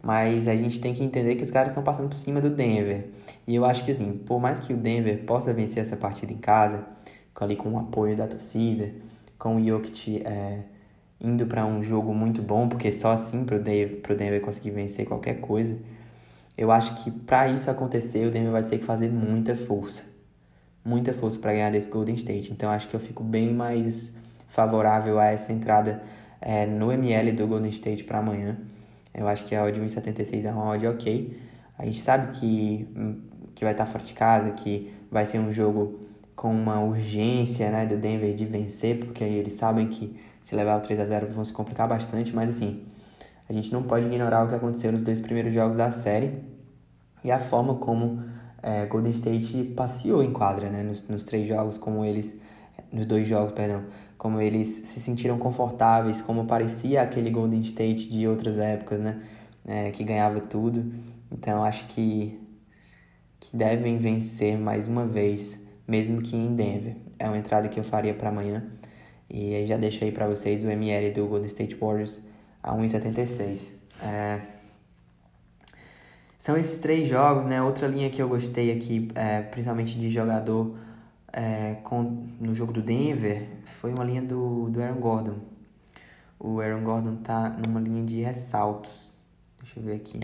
mas 0.02 0.48
a 0.48 0.56
gente 0.56 0.80
tem 0.80 0.94
que 0.94 1.04
entender 1.04 1.36
que 1.36 1.44
os 1.44 1.52
caras 1.52 1.70
estão 1.70 1.84
passando 1.84 2.10
por 2.10 2.18
cima 2.18 2.40
do 2.40 2.50
Denver, 2.50 3.10
e 3.46 3.54
eu 3.56 3.66
acho 3.66 3.84
que 3.84 3.92
assim, 3.92 4.14
por 4.14 4.40
mais 4.40 4.60
que 4.60 4.74
o 4.74 4.78
Denver 4.78 5.26
possa 5.26 5.54
vencer 5.54 5.84
essa 5.84 5.98
partida 5.98 6.32
em 6.32 6.38
casa, 6.38 6.86
ali 7.40 7.56
com 7.56 7.70
o 7.72 7.80
apoio 7.80 8.16
da 8.18 8.28
torcida, 8.28 8.92
com 9.38 9.56
o 9.56 9.66
Jokic 9.66 10.22
é, 10.26 10.64
indo 11.22 11.46
para 11.46 11.66
um 11.66 11.82
jogo 11.82 12.14
muito 12.14 12.42
bom, 12.42 12.68
porque 12.68 12.92
só 12.92 13.12
assim 13.12 13.46
pro 13.46 13.60
Denver, 13.60 14.02
pro 14.02 14.16
Denver 14.16 14.42
conseguir 14.42 14.72
vencer 14.72 15.06
qualquer 15.06 15.36
coisa. 15.36 15.80
Eu 16.58 16.72
acho 16.72 17.02
que 17.02 17.10
para 17.10 17.48
isso 17.48 17.72
acontecer, 17.72 18.28
o 18.28 18.32
Denver 18.32 18.52
vai 18.52 18.64
ter 18.64 18.78
que 18.78 18.86
fazer 18.86 19.10
muita 19.10 19.56
força. 19.56 20.04
Muita 20.84 21.14
força 21.14 21.40
para 21.40 21.54
ganhar 21.54 21.72
desse 21.72 21.90
Golden 21.90 22.16
State. 22.16 22.52
Então 22.52 22.70
acho 22.70 22.88
que 22.88 22.96
eu 22.96 23.00
fico 23.00 23.24
bem 23.24 23.54
mais 23.54 24.12
favorável 24.48 25.20
a 25.20 25.26
essa 25.26 25.52
entrada 25.54 26.02
é, 26.42 26.66
no 26.66 26.92
ML 26.92 27.32
do 27.34 27.48
Golden 27.48 27.70
State 27.70 28.04
para 28.04 28.20
amanhã. 28.20 28.58
Eu 29.14 29.28
acho 29.28 29.46
que 29.46 29.56
a 29.56 29.64
odd 29.64 29.80
1,76 29.80 30.46
é 30.46 30.52
uma 30.52 30.70
odd 30.70 30.88
ok. 30.88 31.40
A 31.78 31.86
gente 31.86 32.00
sabe 32.00 32.38
que, 32.38 32.88
que 33.56 33.64
vai 33.64 33.74
estar 33.74 33.86
fora 33.86 34.04
de 34.04 34.14
casa, 34.14 34.52
que 34.52 34.94
vai 35.12 35.26
ser 35.26 35.40
um 35.40 35.52
jogo 35.52 36.00
com 36.36 36.52
uma 36.52 36.80
urgência 36.80 37.70
né, 37.70 37.86
do 37.86 37.98
Denver 37.98 38.34
de 38.34 38.46
vencer, 38.46 38.98
porque 38.98 39.24
eles 39.24 39.54
sabem 39.54 39.88
que 39.88 40.18
se 40.42 40.56
levar 40.56 40.78
o 40.78 40.82
3 40.82 41.02
a 41.02 41.06
0 41.06 41.28
vão 41.28 41.44
se 41.44 41.52
complicar 41.52 41.88
bastante, 41.88 42.34
mas 42.34 42.50
assim, 42.50 42.86
a 43.50 43.52
gente 43.52 43.74
não 43.74 43.84
pode 43.84 44.06
ignorar 44.06 44.46
o 44.46 44.48
que 44.48 44.56
aconteceu 44.56 44.92
nos 44.92 45.04
dois 45.04 45.20
primeiros 45.20 45.54
jogos 45.54 45.76
da 45.76 45.92
série 45.92 46.42
e 47.24 47.32
a 47.32 47.40
forma 47.40 47.76
como 47.76 48.24
é, 48.62 48.86
Golden 48.86 49.12
State 49.12 49.64
passeou 49.76 50.24
em 50.24 50.32
quadra, 50.32 50.70
né, 50.70 50.84
nos, 50.84 51.08
nos 51.08 51.24
três 51.24 51.48
jogos, 51.48 51.78
como 51.78 52.04
eles, 52.04 52.36
nos 52.92 53.06
dois 53.06 53.28
jogos, 53.28 53.52
perdão, 53.54 53.86
como 54.18 54.40
eles 54.42 54.68
se 54.68 55.00
sentiram 55.00 55.38
confortáveis, 55.38 56.22
como 56.22 56.46
parecia 56.46 57.02
aquele 57.02 57.30
Golden 57.30 57.62
State 57.62 58.10
de 58.10 58.28
outras 58.28 58.58
épocas, 58.58 59.00
né, 59.00 59.22
é, 59.66 59.92
que 59.92 60.04
ganhava 60.04 60.40
tudo. 60.40 60.92
Então 61.32 61.64
acho 61.64 61.86
que 61.88 62.40
que 63.40 63.56
devem 63.56 63.98
vencer 63.98 64.58
mais 64.58 64.88
uma 64.88 65.06
vez, 65.06 65.58
mesmo 65.88 66.22
que 66.22 66.36
em 66.36 66.54
Denver. 66.54 66.96
É 67.18 67.28
uma 67.28 67.38
entrada 67.38 67.68
que 67.70 67.80
eu 67.80 67.84
faria 67.84 68.14
para 68.14 68.30
amanhã. 68.30 68.66
E 69.30 69.56
aí 69.56 69.66
já 69.66 69.78
deixo 69.78 70.04
aí 70.04 70.12
para 70.12 70.28
vocês 70.28 70.64
o 70.64 70.70
ML 70.70 71.12
do 71.12 71.28
Golden 71.28 71.48
State 71.48 71.76
Warriors 71.76 72.20
a 72.62 72.76
1,76. 72.76 73.70
É... 74.04 74.59
São 76.40 76.56
esses 76.56 76.78
três 76.78 77.06
jogos, 77.06 77.46
né? 77.46 77.62
Outra 77.62 77.86
linha 77.86 78.10
que 78.10 78.22
eu 78.22 78.30
gostei 78.30 78.72
aqui, 78.72 79.10
é, 79.14 79.42
principalmente 79.42 80.00
de 80.00 80.10
jogador 80.10 80.74
é, 81.34 81.76
com, 81.84 82.26
no 82.40 82.56
jogo 82.56 82.72
do 82.72 82.82
Denver, 82.82 83.46
foi 83.66 83.94
uma 83.94 84.06
linha 84.06 84.22
do, 84.22 84.70
do 84.70 84.82
Aaron 84.82 85.02
Gordon. 85.02 85.40
O 86.40 86.62
Aaron 86.62 86.82
Gordon 86.82 87.18
tá 87.18 87.50
numa 87.50 87.82
linha 87.82 88.06
de 88.06 88.22
ressaltos. 88.22 89.10
Deixa 89.62 89.82
eu 89.82 89.84
ver 89.84 89.96
aqui. 89.98 90.22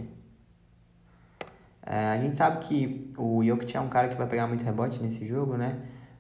É, 1.85 2.05
a 2.05 2.17
gente 2.17 2.37
sabe 2.37 2.65
que 2.65 3.13
o 3.17 3.43
Jokic 3.43 3.75
é 3.75 3.81
um 3.81 3.89
cara 3.89 4.07
que 4.07 4.15
vai 4.15 4.25
pegar 4.25 4.47
muito 4.47 4.63
rebote 4.63 5.03
nesse 5.03 5.25
jogo, 5.25 5.57
né? 5.57 5.77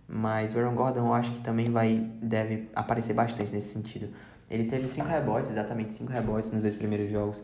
Mas 0.09 0.53
o 0.53 0.59
Aaron 0.59 0.75
Gordon 0.75 1.05
eu 1.05 1.13
acho 1.13 1.31
que 1.31 1.39
também 1.39 1.71
vai 1.71 2.11
deve 2.21 2.69
aparecer 2.75 3.13
bastante 3.13 3.49
nesse 3.53 3.73
sentido. 3.73 4.09
Ele 4.51 4.65
teve 4.65 4.89
cinco 4.89 5.07
rebotes, 5.07 5.51
exatamente 5.51 5.93
cinco 5.93 6.11
rebotes 6.11 6.51
nos 6.51 6.63
dois 6.63 6.75
primeiros 6.75 7.09
jogos 7.09 7.41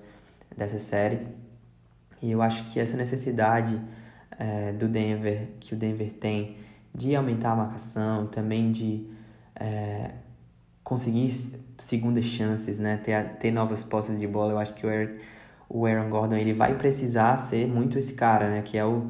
dessa 0.58 0.78
série. 0.78 1.26
E 2.22 2.32
eu 2.32 2.42
acho 2.42 2.66
que 2.66 2.80
essa 2.80 2.96
necessidade 2.96 3.82
é, 4.38 4.72
do 4.74 4.88
Denver, 4.88 5.50
que 5.60 5.74
o 5.74 5.78
Denver 5.78 6.12
tem, 6.12 6.58
de 6.94 7.16
aumentar 7.16 7.52
a 7.52 7.56
marcação, 7.56 8.28
também 8.28 8.72
de 8.72 9.08
é, 9.56 10.12
conseguir 10.84 11.32
segundas 11.78 12.26
chances, 12.26 12.80
né? 12.80 12.98
ter, 12.98 13.38
ter 13.38 13.52
novas 13.52 13.84
posses 13.84 14.20
de 14.20 14.28
bola, 14.28 14.54
eu 14.54 14.60
acho 14.60 14.74
que 14.74 14.86
o 14.86 14.90
Aaron, 14.90 15.16
o 15.70 15.86
Aaron 15.86 16.10
Gordon 16.10 16.36
ele 16.36 16.54
vai 16.54 16.76
precisar 16.76 17.38
ser 17.38 17.68
muito 17.68 17.98
esse 17.98 18.14
cara, 18.14 18.50
né? 18.50 18.62
Que 18.62 18.78
é, 18.78 18.86
o, 18.86 19.10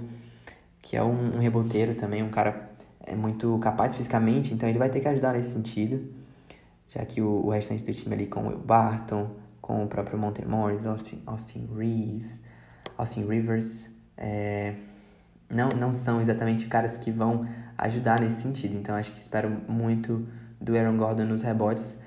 que 0.82 0.96
é 0.96 1.04
um, 1.04 1.40
reboteiro 1.40 1.96
também, 1.96 2.22
um 2.22 2.30
cara 2.30 2.70
é 3.06 3.16
muito 3.16 3.58
capaz 3.60 3.96
fisicamente, 3.96 4.54
então 4.54 4.70
ele 4.70 4.78
vai 4.78 4.90
ter 4.90 5.00
que 5.00 5.08
ajudar 5.08 5.34
nesse 5.34 5.52
sentido, 5.52 6.14
já 6.88 7.04
que 7.04 7.22
o, 7.22 7.46
o 7.46 7.50
restante 7.50 7.84
do 7.84 7.94
time 7.94 8.14
ali 8.14 8.28
com 8.28 8.48
o 8.48 8.58
Barton, 8.58 9.32
com 9.60 9.84
o 9.84 9.88
próprio 9.88 10.20
Monte 10.20 10.46
Morris, 10.46 10.86
Austin, 10.86 11.22
Austin 11.26 11.68
Reeves, 11.76 12.44
Austin 13.02 13.26
Rivers, 13.26 13.90
é, 14.16 14.76
não, 15.50 15.70
não 15.70 15.92
são 15.92 16.22
exatamente 16.22 16.68
caras 16.68 17.00
que 17.00 17.10
vão 17.10 17.48
ajudar 17.76 18.20
nesse 18.20 18.42
sentido. 18.42 18.76
Então 18.76 18.96
acho 18.96 19.12
que 19.12 19.20
espero 19.20 19.50
muito 19.68 20.28
do 20.60 20.78
Aaron 20.78 20.98
Gordon 20.98 21.26
nos 21.26 21.42
rebotes. 21.42 21.98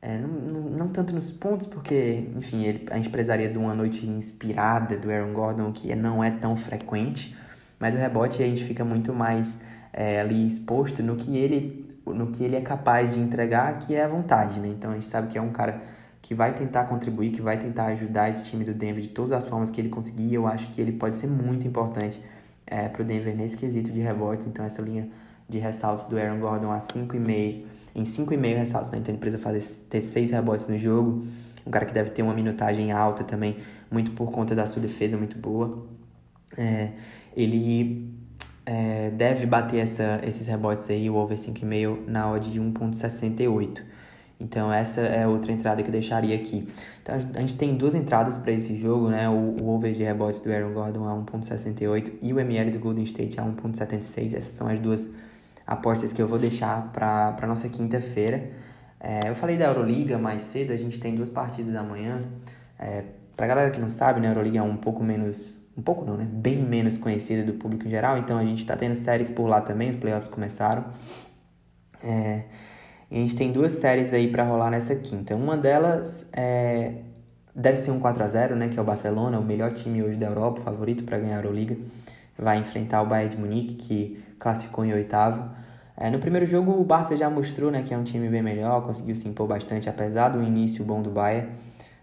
É, 0.00 0.16
não, 0.16 0.28
não, 0.28 0.60
não, 0.70 0.88
tanto 0.88 1.12
nos 1.14 1.32
pontos, 1.32 1.66
porque, 1.66 2.30
enfim, 2.36 2.64
ele, 2.64 2.86
a 2.90 2.96
gente 2.96 3.08
precisaria 3.08 3.48
de 3.48 3.58
uma 3.58 3.74
noite 3.74 4.06
inspirada 4.06 4.96
do 4.98 5.10
Aaron 5.10 5.32
Gordon, 5.32 5.72
que 5.72 5.94
não 5.96 6.22
é 6.22 6.30
tão 6.30 6.54
frequente, 6.54 7.36
mas 7.80 7.94
o 7.94 7.98
rebote 7.98 8.42
a 8.42 8.46
gente 8.46 8.62
fica 8.62 8.84
muito 8.84 9.14
mais 9.14 9.58
é, 9.92 10.20
ali 10.20 10.46
exposto 10.46 11.02
no 11.02 11.16
que 11.16 11.36
ele 11.36 11.84
no 12.06 12.26
que 12.26 12.44
ele 12.44 12.54
é 12.54 12.60
capaz 12.60 13.14
de 13.14 13.20
entregar, 13.20 13.78
que 13.78 13.94
é 13.94 14.04
a 14.04 14.08
vontade, 14.08 14.60
né? 14.60 14.68
Então 14.68 14.90
a 14.90 14.94
gente 14.94 15.06
sabe 15.06 15.28
que 15.28 15.38
é 15.38 15.40
um 15.40 15.50
cara 15.50 15.80
que 16.24 16.34
vai 16.34 16.54
tentar 16.54 16.84
contribuir, 16.84 17.32
que 17.32 17.42
vai 17.42 17.58
tentar 17.58 17.84
ajudar 17.88 18.30
esse 18.30 18.44
time 18.44 18.64
do 18.64 18.72
Denver 18.72 19.02
de 19.02 19.10
todas 19.10 19.30
as 19.30 19.44
formas 19.44 19.70
que 19.70 19.78
ele 19.78 19.90
conseguir. 19.90 20.32
Eu 20.32 20.46
acho 20.46 20.70
que 20.70 20.80
ele 20.80 20.92
pode 20.92 21.16
ser 21.16 21.26
muito 21.26 21.68
importante 21.68 22.18
é, 22.66 22.88
para 22.88 23.02
o 23.02 23.04
Denver 23.04 23.36
nesse 23.36 23.58
quesito 23.58 23.92
de 23.92 24.00
rebotes. 24.00 24.46
Então, 24.46 24.64
essa 24.64 24.80
linha 24.80 25.06
de 25.46 25.58
ressaltos 25.58 26.06
do 26.06 26.18
Aaron 26.18 26.40
Gordon 26.40 26.72
a 26.72 26.78
5,5, 26.78 27.64
em 27.94 28.02
5,5 28.04 28.56
ressaltos, 28.56 28.90
né? 28.90 28.98
então 29.00 29.12
ele 29.12 29.20
precisa 29.20 29.42
fazer, 29.42 29.60
ter 29.90 30.02
6 30.02 30.30
rebotes 30.30 30.66
no 30.66 30.78
jogo. 30.78 31.26
Um 31.66 31.70
cara 31.70 31.84
que 31.84 31.92
deve 31.92 32.08
ter 32.08 32.22
uma 32.22 32.32
minutagem 32.32 32.90
alta 32.90 33.22
também, 33.22 33.58
muito 33.90 34.12
por 34.12 34.32
conta 34.32 34.54
da 34.54 34.66
sua 34.66 34.80
defesa 34.80 35.18
muito 35.18 35.36
boa. 35.36 35.84
É, 36.56 36.92
ele 37.36 38.10
é, 38.64 39.10
deve 39.10 39.44
bater 39.44 39.80
essa, 39.80 40.22
esses 40.26 40.46
rebotes 40.46 40.88
aí, 40.88 41.10
o 41.10 41.16
over 41.16 41.36
5,5 41.36 42.06
na 42.06 42.32
odd 42.32 42.50
de 42.50 42.58
1,68. 42.58 43.92
Então 44.44 44.70
essa 44.70 45.00
é 45.00 45.26
outra 45.26 45.50
entrada 45.52 45.82
que 45.82 45.88
eu 45.88 45.92
deixaria 45.92 46.36
aqui. 46.36 46.68
Então 47.02 47.14
a 47.14 47.40
gente 47.40 47.56
tem 47.56 47.74
duas 47.74 47.94
entradas 47.94 48.36
para 48.36 48.52
esse 48.52 48.76
jogo, 48.76 49.08
né? 49.08 49.26
O, 49.26 49.56
o, 49.62 49.68
over 49.70 49.94
de 49.94 50.02
rebotes 50.02 50.40
do 50.40 50.52
Aaron 50.52 50.72
Gordon 50.74 51.08
a 51.08 51.16
1.68 51.16 52.12
e 52.20 52.32
o 52.32 52.38
ML 52.38 52.70
do 52.70 52.78
Golden 52.78 53.04
State 53.04 53.40
a 53.40 53.42
1.76. 53.42 54.34
Essas 54.34 54.44
são 54.44 54.68
as 54.68 54.78
duas 54.78 55.08
apostas 55.66 56.12
que 56.12 56.20
eu 56.20 56.26
vou 56.26 56.38
deixar 56.38 56.92
para 56.92 57.46
nossa 57.46 57.70
quinta-feira. 57.70 58.50
É, 59.00 59.30
eu 59.30 59.34
falei 59.34 59.56
da 59.56 59.64
Euroliga 59.64 60.18
mais 60.18 60.42
cedo, 60.42 60.72
a 60.72 60.76
gente 60.76 61.00
tem 61.00 61.14
duas 61.14 61.30
partidas 61.30 61.74
amanhã. 61.74 62.22
É, 62.78 63.04
pra 63.34 63.46
galera 63.46 63.70
que 63.70 63.80
não 63.80 63.88
sabe, 63.88 64.20
né, 64.20 64.28
a 64.28 64.30
Euroliga 64.32 64.58
é 64.58 64.62
um 64.62 64.76
pouco 64.76 65.02
menos, 65.02 65.54
um 65.76 65.82
pouco 65.82 66.04
não, 66.04 66.16
né, 66.18 66.26
bem 66.30 66.58
menos 66.58 66.98
conhecida 66.98 67.42
do 67.42 67.54
público 67.54 67.86
em 67.86 67.90
geral, 67.90 68.18
então 68.18 68.38
a 68.38 68.44
gente 68.44 68.64
tá 68.64 68.76
tendo 68.76 68.94
séries 68.94 69.30
por 69.30 69.46
lá 69.46 69.60
também, 69.60 69.90
os 69.90 69.96
playoffs 69.96 70.28
começaram. 70.28 70.84
É, 72.02 72.44
e 73.14 73.18
a 73.18 73.20
gente 73.20 73.36
tem 73.36 73.52
duas 73.52 73.70
séries 73.70 74.12
aí 74.12 74.26
para 74.26 74.42
rolar 74.42 74.72
nessa 74.72 74.96
quinta. 74.96 75.36
Uma 75.36 75.56
delas 75.56 76.28
é, 76.32 76.94
deve 77.54 77.78
ser 77.78 77.92
um 77.92 78.00
4 78.00 78.24
a 78.24 78.26
0 78.26 78.56
né? 78.56 78.66
Que 78.66 78.76
é 78.76 78.82
o 78.82 78.84
Barcelona, 78.84 79.38
o 79.38 79.44
melhor 79.44 79.70
time 79.70 80.02
hoje 80.02 80.16
da 80.16 80.26
Europa, 80.26 80.62
favorito 80.62 81.04
para 81.04 81.20
ganhar 81.20 81.36
a 81.36 81.38
Euroliga. 81.38 81.76
Vai 82.36 82.58
enfrentar 82.58 83.02
o 83.02 83.06
Bayern 83.06 83.36
de 83.36 83.40
Munique, 83.40 83.74
que 83.76 84.24
classificou 84.36 84.84
em 84.84 84.92
oitavo. 84.92 85.48
É, 85.96 86.10
no 86.10 86.18
primeiro 86.18 86.44
jogo 86.44 86.72
o 86.72 86.84
Barça 86.84 87.16
já 87.16 87.30
mostrou 87.30 87.70
né, 87.70 87.84
que 87.84 87.94
é 87.94 87.96
um 87.96 88.02
time 88.02 88.28
bem 88.28 88.42
melhor, 88.42 88.84
conseguiu 88.84 89.14
se 89.14 89.28
impor 89.28 89.46
bastante, 89.46 89.88
apesar 89.88 90.30
do 90.30 90.42
início 90.42 90.84
bom 90.84 91.00
do 91.00 91.10
Bayern. 91.10 91.52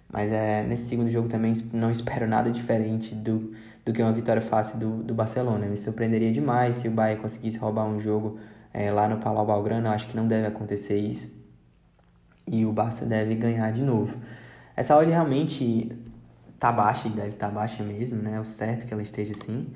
Mas 0.09 0.31
é, 0.31 0.63
nesse 0.63 0.87
segundo 0.87 1.09
jogo 1.09 1.27
também 1.27 1.51
não 1.73 1.91
espero 1.91 2.25
nada 2.25 2.49
diferente 2.49 3.13
do, 3.13 3.51
do 3.83 3.91
que 3.91 4.01
uma 4.01 4.13
vitória 4.13 4.41
fácil 4.41 4.77
do, 4.77 5.03
do 5.03 5.13
Barcelona. 5.13 5.65
Me 5.65 5.75
surpreenderia 5.75 6.31
demais 6.31 6.77
se 6.77 6.87
o 6.87 6.91
Bayern 6.91 7.21
conseguisse 7.21 7.57
roubar 7.57 7.83
um 7.83 7.99
jogo 7.99 8.39
é, 8.73 8.91
lá 8.91 9.07
no 9.07 9.17
Palau 9.17 9.45
Balgrano, 9.45 9.89
acho 9.89 10.07
que 10.07 10.15
não 10.15 10.27
deve 10.27 10.47
acontecer 10.47 10.97
isso. 10.97 11.31
E 12.47 12.65
o 12.65 12.71
Barça 12.71 13.05
deve 13.05 13.35
ganhar 13.35 13.71
de 13.71 13.83
novo. 13.83 14.17
Essa 14.75 14.97
odd 14.97 15.09
realmente 15.09 15.91
tá 16.59 16.71
baixa 16.71 17.07
e 17.07 17.11
deve 17.11 17.29
estar 17.29 17.47
tá 17.47 17.53
baixa 17.53 17.83
mesmo, 17.83 18.21
né? 18.21 18.35
É 18.35 18.39
o 18.39 18.45
certo 18.45 18.85
que 18.85 18.93
ela 18.93 19.03
esteja 19.03 19.33
assim. 19.33 19.67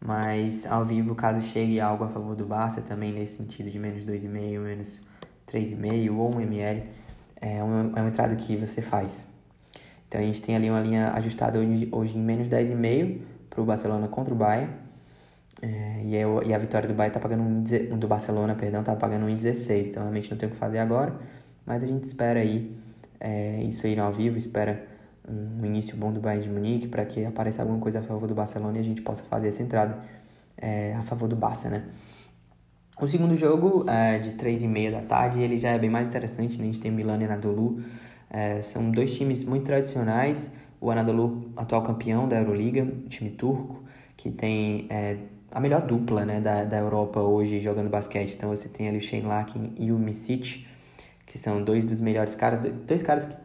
Mas 0.00 0.66
ao 0.66 0.84
vivo, 0.84 1.14
caso 1.14 1.40
chegue 1.40 1.80
algo 1.80 2.04
a 2.04 2.08
favor 2.08 2.34
do 2.34 2.44
Barça, 2.44 2.80
também 2.80 3.12
nesse 3.12 3.36
sentido 3.36 3.70
de 3.70 3.78
menos 3.78 4.02
2,5, 4.04 4.58
menos 4.58 5.00
3,5 5.46 6.16
ou 6.16 6.34
1 6.36 6.40
ml, 6.40 6.82
é 7.40 7.62
uma, 7.62 7.98
é 7.98 8.00
uma 8.00 8.08
entrada 8.08 8.34
que 8.34 8.56
você 8.56 8.82
faz. 8.82 9.26
Então 10.08 10.20
a 10.20 10.24
gente 10.24 10.42
tem 10.42 10.56
ali 10.56 10.68
uma 10.68 10.80
linha 10.80 11.12
ajustada 11.14 11.58
hoje, 11.58 11.88
hoje 11.92 12.18
em 12.18 12.22
menos 12.22 12.48
10,5 12.48 13.20
para 13.48 13.60
o 13.62 13.64
Barcelona 13.64 14.08
contra 14.08 14.34
o 14.34 14.36
Bayern 14.36 14.72
é, 15.62 16.02
e, 16.04 16.16
eu, 16.16 16.42
e 16.44 16.52
a 16.52 16.58
vitória 16.58 16.88
do 16.88 16.94
Bahia 16.94 17.12
tá 17.12 17.20
pagando 17.20 17.44
um, 17.44 17.98
do 17.98 18.08
Barcelona, 18.08 18.56
perdão, 18.56 18.82
tá 18.82 18.96
pagando 18.96 19.26
1,16. 19.26 19.88
Então 19.88 20.02
realmente 20.02 20.30
não 20.30 20.36
tem 20.36 20.48
o 20.48 20.52
que 20.52 20.58
fazer 20.58 20.78
agora. 20.78 21.14
Mas 21.64 21.84
a 21.84 21.86
gente 21.86 22.02
espera 22.02 22.40
aí 22.40 22.76
é, 23.20 23.62
isso 23.62 23.86
ir 23.86 24.00
ao 24.00 24.12
vivo, 24.12 24.36
espera 24.36 24.84
um 25.28 25.64
início 25.64 25.96
bom 25.96 26.12
do 26.12 26.20
Bayern 26.20 26.48
de 26.48 26.50
Munique 26.52 26.88
para 26.88 27.04
que 27.04 27.24
apareça 27.24 27.62
alguma 27.62 27.78
coisa 27.78 28.00
a 28.00 28.02
favor 28.02 28.26
do 28.26 28.34
Barcelona 28.34 28.76
e 28.78 28.80
a 28.80 28.84
gente 28.84 29.00
possa 29.02 29.22
fazer 29.22 29.48
essa 29.48 29.62
entrada 29.62 30.00
é, 30.56 30.94
a 30.94 31.02
favor 31.04 31.28
do 31.28 31.36
Barça, 31.36 31.70
né? 31.70 31.84
O 33.00 33.06
segundo 33.06 33.36
jogo, 33.36 33.88
é, 33.88 34.18
de 34.18 34.32
3 34.32 34.62
e 34.62 34.68
meia 34.68 34.90
da 34.90 35.02
tarde, 35.02 35.40
ele 35.40 35.58
já 35.58 35.70
é 35.70 35.78
bem 35.78 35.88
mais 35.88 36.08
interessante, 36.08 36.58
né? 36.58 36.64
A 36.64 36.66
gente 36.66 36.80
tem 36.80 36.90
Milan 36.90 37.18
e 37.20 37.24
Anadolu. 37.24 37.80
É, 38.28 38.60
são 38.62 38.90
dois 38.90 39.16
times 39.16 39.44
muito 39.44 39.64
tradicionais. 39.64 40.50
O 40.80 40.90
Anadolu, 40.90 41.52
atual 41.56 41.82
campeão 41.82 42.26
da 42.28 42.38
Euroliga, 42.38 42.84
time 43.08 43.30
turco, 43.30 43.82
que 44.16 44.30
tem 44.30 44.86
é, 44.90 45.16
a 45.52 45.60
melhor 45.60 45.82
dupla 45.82 46.24
né, 46.24 46.40
da, 46.40 46.64
da 46.64 46.78
Europa 46.78 47.20
hoje 47.20 47.60
jogando 47.60 47.90
basquete. 47.90 48.34
Então 48.34 48.50
você 48.50 48.68
tem 48.68 48.88
ali 48.88 48.98
o 48.98 49.00
Shane 49.00 49.22
Larkin 49.22 49.74
e 49.78 49.92
o 49.92 49.98
Misic, 49.98 50.66
que 51.26 51.38
são 51.38 51.62
dois 51.62 51.84
dos 51.84 52.00
melhores 52.00 52.34
caras, 52.34 52.60
dois 52.86 53.02
caras 53.02 53.26
que, 53.26 53.36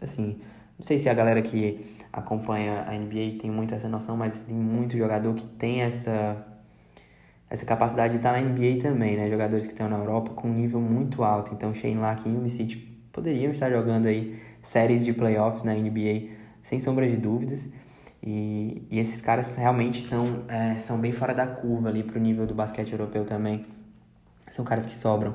assim, 0.00 0.40
não 0.78 0.84
sei 0.84 0.98
se 0.98 1.08
a 1.08 1.14
galera 1.14 1.40
que 1.40 1.86
acompanha 2.12 2.84
a 2.86 2.92
NBA 2.94 3.38
tem 3.40 3.50
muito 3.50 3.74
essa 3.74 3.88
noção, 3.88 4.16
mas 4.16 4.40
tem 4.42 4.54
muito 4.54 4.96
jogador 4.96 5.34
que 5.34 5.44
tem 5.44 5.82
essa 5.82 6.44
essa 7.48 7.64
capacidade 7.64 8.14
de 8.14 8.16
estar 8.16 8.32
na 8.32 8.40
NBA 8.40 8.80
também, 8.80 9.16
né? 9.16 9.30
Jogadores 9.30 9.66
que 9.66 9.72
estão 9.72 9.88
na 9.88 9.96
Europa 9.96 10.30
com 10.30 10.48
um 10.48 10.52
nível 10.52 10.80
muito 10.80 11.22
alto. 11.22 11.54
Então, 11.54 11.72
Shane 11.72 11.94
Larkin 11.94 12.32
e 12.32 12.36
o 12.36 12.40
Misic 12.40 12.76
poderiam 13.12 13.52
estar 13.52 13.70
jogando 13.70 14.06
aí 14.06 14.40
séries 14.60 15.04
de 15.04 15.12
playoffs 15.12 15.62
na 15.62 15.72
NBA 15.72 16.30
sem 16.62 16.80
sombra 16.80 17.08
de 17.08 17.16
dúvidas. 17.16 17.68
E, 18.26 18.86
e 18.90 18.98
esses 18.98 19.20
caras 19.20 19.54
realmente 19.54 20.00
são, 20.00 20.44
é, 20.48 20.76
são 20.76 20.98
bem 20.98 21.12
fora 21.12 21.34
da 21.34 21.46
curva 21.46 21.90
ali 21.90 22.02
pro 22.02 22.18
nível 22.18 22.46
do 22.46 22.54
basquete 22.54 22.92
europeu 22.92 23.24
também. 23.26 23.66
São 24.50 24.64
caras 24.64 24.86
que 24.86 24.94
sobram. 24.94 25.34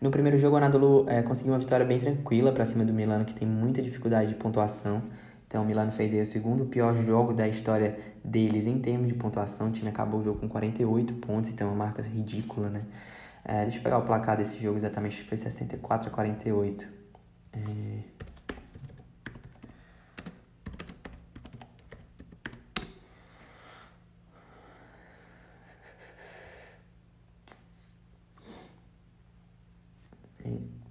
No 0.00 0.10
primeiro 0.10 0.38
jogo, 0.38 0.54
o 0.54 0.56
Anadolu 0.56 1.04
é, 1.06 1.20
conseguiu 1.20 1.52
uma 1.52 1.58
vitória 1.58 1.84
bem 1.84 1.98
tranquila 1.98 2.50
para 2.50 2.64
cima 2.64 2.82
do 2.82 2.94
Milano, 2.94 3.26
que 3.26 3.34
tem 3.34 3.46
muita 3.46 3.82
dificuldade 3.82 4.30
de 4.30 4.36
pontuação. 4.36 5.02
Então, 5.46 5.62
o 5.62 5.66
Milano 5.66 5.92
fez 5.92 6.14
aí 6.14 6.22
o 6.22 6.26
segundo 6.26 6.64
pior 6.64 6.94
jogo 6.94 7.34
da 7.34 7.46
história 7.46 7.98
deles 8.24 8.66
em 8.66 8.78
termos 8.78 9.08
de 9.08 9.14
pontuação. 9.14 9.68
O 9.68 9.70
time 9.70 9.90
acabou 9.90 10.20
o 10.20 10.22
jogo 10.22 10.40
com 10.40 10.48
48 10.48 11.14
pontos, 11.14 11.50
então 11.50 11.68
é 11.68 11.70
uma 11.70 11.76
marca 11.76 12.00
ridícula, 12.00 12.70
né? 12.70 12.82
É, 13.44 13.62
deixa 13.62 13.78
eu 13.78 13.82
pegar 13.82 13.98
o 13.98 14.02
placar 14.02 14.36
desse 14.36 14.62
jogo 14.62 14.78
exatamente, 14.78 15.24
foi 15.24 15.36
64 15.36 16.08
a 16.08 16.10
48. 16.10 16.88
É... 17.52 18.09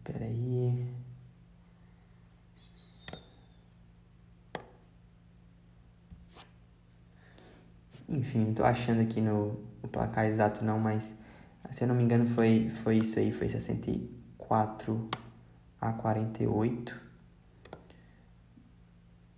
Espera 0.10 0.26
aí. 0.26 0.88
Enfim, 8.08 8.46
não 8.46 8.54
tô 8.56 8.64
achando 8.64 9.02
aqui 9.02 9.22
no, 9.22 9.60
no, 9.84 9.90
placar 9.90 10.26
exato 10.26 10.66
não, 10.66 10.80
mas 10.80 11.16
se 11.70 11.84
eu 11.84 11.88
não 11.88 11.94
me 11.94 12.02
engano 12.02 12.26
foi, 12.26 12.70
foi 12.70 12.98
isso 12.98 13.20
aí, 13.20 13.32
foi 13.32 13.48
64 13.48 15.10
a 15.80 15.94
48. 15.94 17.00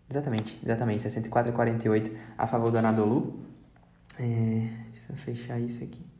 Exatamente, 0.10 0.58
exatamente, 0.64 1.02
64 1.02 1.52
a 1.52 1.56
48 1.56 2.18
a 2.38 2.48
favor 2.48 2.72
do 2.72 2.78
Anadolu. 2.78 3.46
É, 4.18 4.70
deixa 4.90 5.12
eu 5.12 5.18
fechar 5.18 5.60
isso 5.60 5.84
aqui 5.84 6.11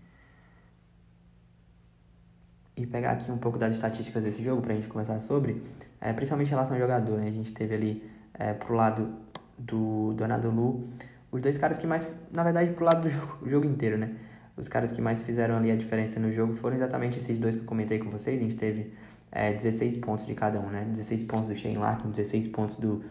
e 2.76 2.86
pegar 2.86 3.12
aqui 3.12 3.32
um 3.32 3.38
pouco 3.38 3.58
das 3.58 3.74
estatísticas 3.74 4.24
desse 4.24 4.42
jogo 4.44 4.62
para 4.62 4.74
a 4.74 4.76
gente 4.76 4.88
conversar 4.88 5.20
sobre, 5.20 5.62
é, 6.00 6.14
principalmente 6.14 6.48
em 6.48 6.52
relação 6.52 6.76
ao 6.76 6.82
jogador, 6.82 7.20
né? 7.20 7.28
A 7.28 7.32
gente 7.32 7.54
teve 7.54 7.76
ali 7.76 8.10
é, 8.34 8.54
pro 8.54 8.74
lado 8.74 9.10
do, 9.58 10.14
do 10.14 10.24
Anadolu 10.24 10.84
os 11.32 11.42
dois 11.42 11.58
caras 11.58 11.78
que 11.78 11.88
mais, 11.88 12.06
na 12.32 12.44
verdade, 12.44 12.72
pro 12.72 12.84
lado 12.84 13.02
do 13.02 13.10
jogo, 13.10 13.50
jogo 13.50 13.66
inteiro, 13.66 13.98
né? 13.98 14.16
Os 14.58 14.68
caras 14.68 14.92
que 14.92 15.02
mais 15.02 15.22
fizeram 15.22 15.56
ali 15.58 15.72
a 15.72 15.76
diferença 15.76 16.20
no 16.20 16.32
jogo 16.32 16.56
foram 16.56 16.76
exatamente 16.76 17.18
esses 17.18 17.40
dois 17.40 17.56
que 17.56 17.62
eu 17.62 17.66
comentei 17.66 18.00
com 18.00 18.10
vocês. 18.10 18.38
A 18.38 18.44
gente 18.44 18.58
teve 18.58 18.94
é, 19.32 19.54
16 19.54 19.98
pontos 19.98 20.26
de 20.26 20.36
cada 20.36 20.60
um, 20.60 20.70
né? 20.70 20.84
16 20.84 21.24
pontos 21.24 21.48
do 21.48 21.56
Shane 21.56 21.78
Larkin, 21.78 22.12
16 22.12 22.48
pontos 22.50 22.76
do, 22.76 23.04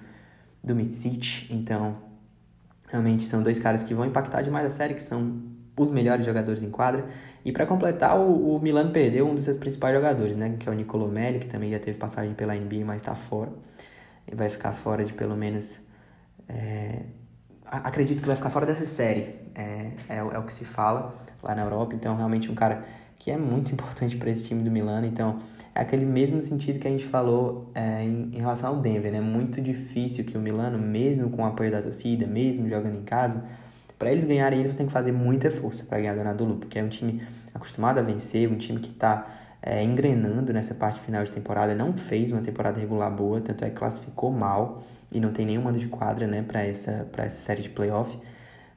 do 0.62 0.76
Mitsic. 0.76 1.48
Então, 1.50 1.96
realmente 2.88 3.24
são 3.24 3.42
dois 3.42 3.58
caras 3.58 3.82
que 3.82 3.94
vão 3.94 4.04
impactar 4.04 4.42
demais 4.42 4.66
a 4.66 4.70
série, 4.70 4.94
que 4.94 5.02
são 5.02 5.40
os 5.76 5.90
melhores 5.90 6.24
jogadores 6.24 6.62
em 6.62 6.70
quadra. 6.70 7.06
E 7.44 7.52
para 7.52 7.66
completar, 7.66 8.18
o, 8.18 8.56
o 8.56 8.60
Milan 8.60 8.90
perdeu 8.90 9.26
um 9.28 9.34
dos 9.34 9.44
seus 9.44 9.56
principais 9.56 9.94
jogadores, 9.94 10.36
né? 10.36 10.56
Que 10.58 10.68
é 10.68 10.72
o 10.72 10.74
Nicolo 10.74 11.08
Melli, 11.08 11.38
que 11.38 11.46
também 11.46 11.70
já 11.70 11.78
teve 11.78 11.98
passagem 11.98 12.34
pela 12.34 12.54
NBA, 12.54 12.84
mas 12.84 12.96
está 12.96 13.14
fora. 13.14 13.50
Ele 14.26 14.36
vai 14.36 14.48
ficar 14.48 14.72
fora 14.72 15.04
de 15.04 15.12
pelo 15.12 15.36
menos. 15.36 15.80
É... 16.48 17.02
Acredito 17.64 18.20
que 18.20 18.26
vai 18.26 18.36
ficar 18.36 18.50
fora 18.50 18.66
dessa 18.66 18.84
série. 18.84 19.36
É, 19.54 19.92
é, 20.08 20.16
é 20.18 20.38
o 20.38 20.42
que 20.42 20.52
se 20.52 20.64
fala 20.64 21.14
lá 21.42 21.54
na 21.54 21.62
Europa. 21.62 21.94
Então, 21.94 22.16
realmente, 22.16 22.50
um 22.50 22.54
cara 22.54 22.84
que 23.18 23.30
é 23.30 23.36
muito 23.36 23.70
importante 23.72 24.16
para 24.16 24.30
esse 24.30 24.48
time 24.48 24.62
do 24.62 24.70
Milan. 24.70 25.06
Então, 25.06 25.38
é 25.74 25.80
aquele 25.80 26.04
mesmo 26.04 26.40
sentido 26.40 26.78
que 26.78 26.88
a 26.88 26.90
gente 26.90 27.06
falou 27.06 27.70
é, 27.74 28.02
em, 28.02 28.30
em, 28.34 28.38
relação 28.38 28.70
ao 28.70 28.76
Denver, 28.76 29.12
né? 29.12 29.20
Muito 29.20 29.60
difícil 29.60 30.24
que 30.24 30.36
o 30.36 30.40
Milano, 30.40 30.78
mesmo 30.78 31.30
com 31.30 31.42
o 31.42 31.46
apoio 31.46 31.70
da 31.70 31.80
torcida, 31.80 32.26
mesmo 32.26 32.68
jogando 32.68 32.96
em 32.96 33.02
casa, 33.02 33.44
para 34.00 34.10
eles 34.10 34.24
ganharem, 34.24 34.60
eles 34.60 34.74
têm 34.74 34.86
que 34.86 34.92
fazer 34.92 35.12
muita 35.12 35.50
força 35.50 35.84
para 35.84 35.98
ganhar 35.98 36.14
do 36.14 36.22
Anadolu, 36.22 36.56
porque 36.56 36.78
é 36.78 36.82
um 36.82 36.88
time 36.88 37.22
acostumado 37.52 37.98
a 37.98 38.02
vencer, 38.02 38.50
um 38.50 38.56
time 38.56 38.80
que 38.80 38.88
está 38.88 39.26
é, 39.60 39.84
engrenando 39.84 40.54
nessa 40.54 40.74
parte 40.74 40.98
final 41.00 41.22
de 41.22 41.30
temporada, 41.30 41.74
não 41.74 41.94
fez 41.94 42.32
uma 42.32 42.40
temporada 42.40 42.80
regular 42.80 43.14
boa, 43.14 43.42
tanto 43.42 43.62
é 43.62 43.68
que 43.68 43.76
classificou 43.76 44.30
mal 44.30 44.82
e 45.12 45.20
não 45.20 45.30
tem 45.32 45.44
nenhum 45.44 45.60
mando 45.60 45.78
de 45.78 45.86
quadra 45.86 46.26
né, 46.26 46.40
para 46.40 46.64
essa, 46.64 47.06
essa 47.18 47.42
série 47.42 47.60
de 47.60 47.68
playoff. 47.68 48.18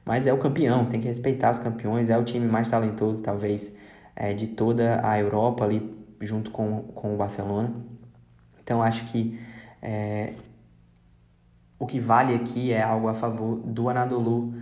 Mas 0.04 0.26
é 0.26 0.32
o 0.34 0.36
campeão, 0.36 0.84
tem 0.84 1.00
que 1.00 1.08
respeitar 1.08 1.52
os 1.52 1.58
campeões, 1.58 2.10
é 2.10 2.18
o 2.18 2.22
time 2.22 2.46
mais 2.46 2.68
talentoso, 2.68 3.22
talvez, 3.22 3.72
é, 4.14 4.34
de 4.34 4.48
toda 4.48 5.00
a 5.02 5.18
Europa 5.18 5.64
ali, 5.64 6.04
junto 6.20 6.50
com, 6.50 6.82
com 6.82 7.14
o 7.14 7.16
Barcelona. 7.16 7.72
Então 8.62 8.82
acho 8.82 9.06
que 9.06 9.40
é, 9.80 10.34
o 11.78 11.86
que 11.86 11.98
vale 11.98 12.34
aqui 12.34 12.74
é 12.74 12.82
algo 12.82 13.08
a 13.08 13.14
favor 13.14 13.56
do 13.56 13.88
Anadolu 13.88 14.52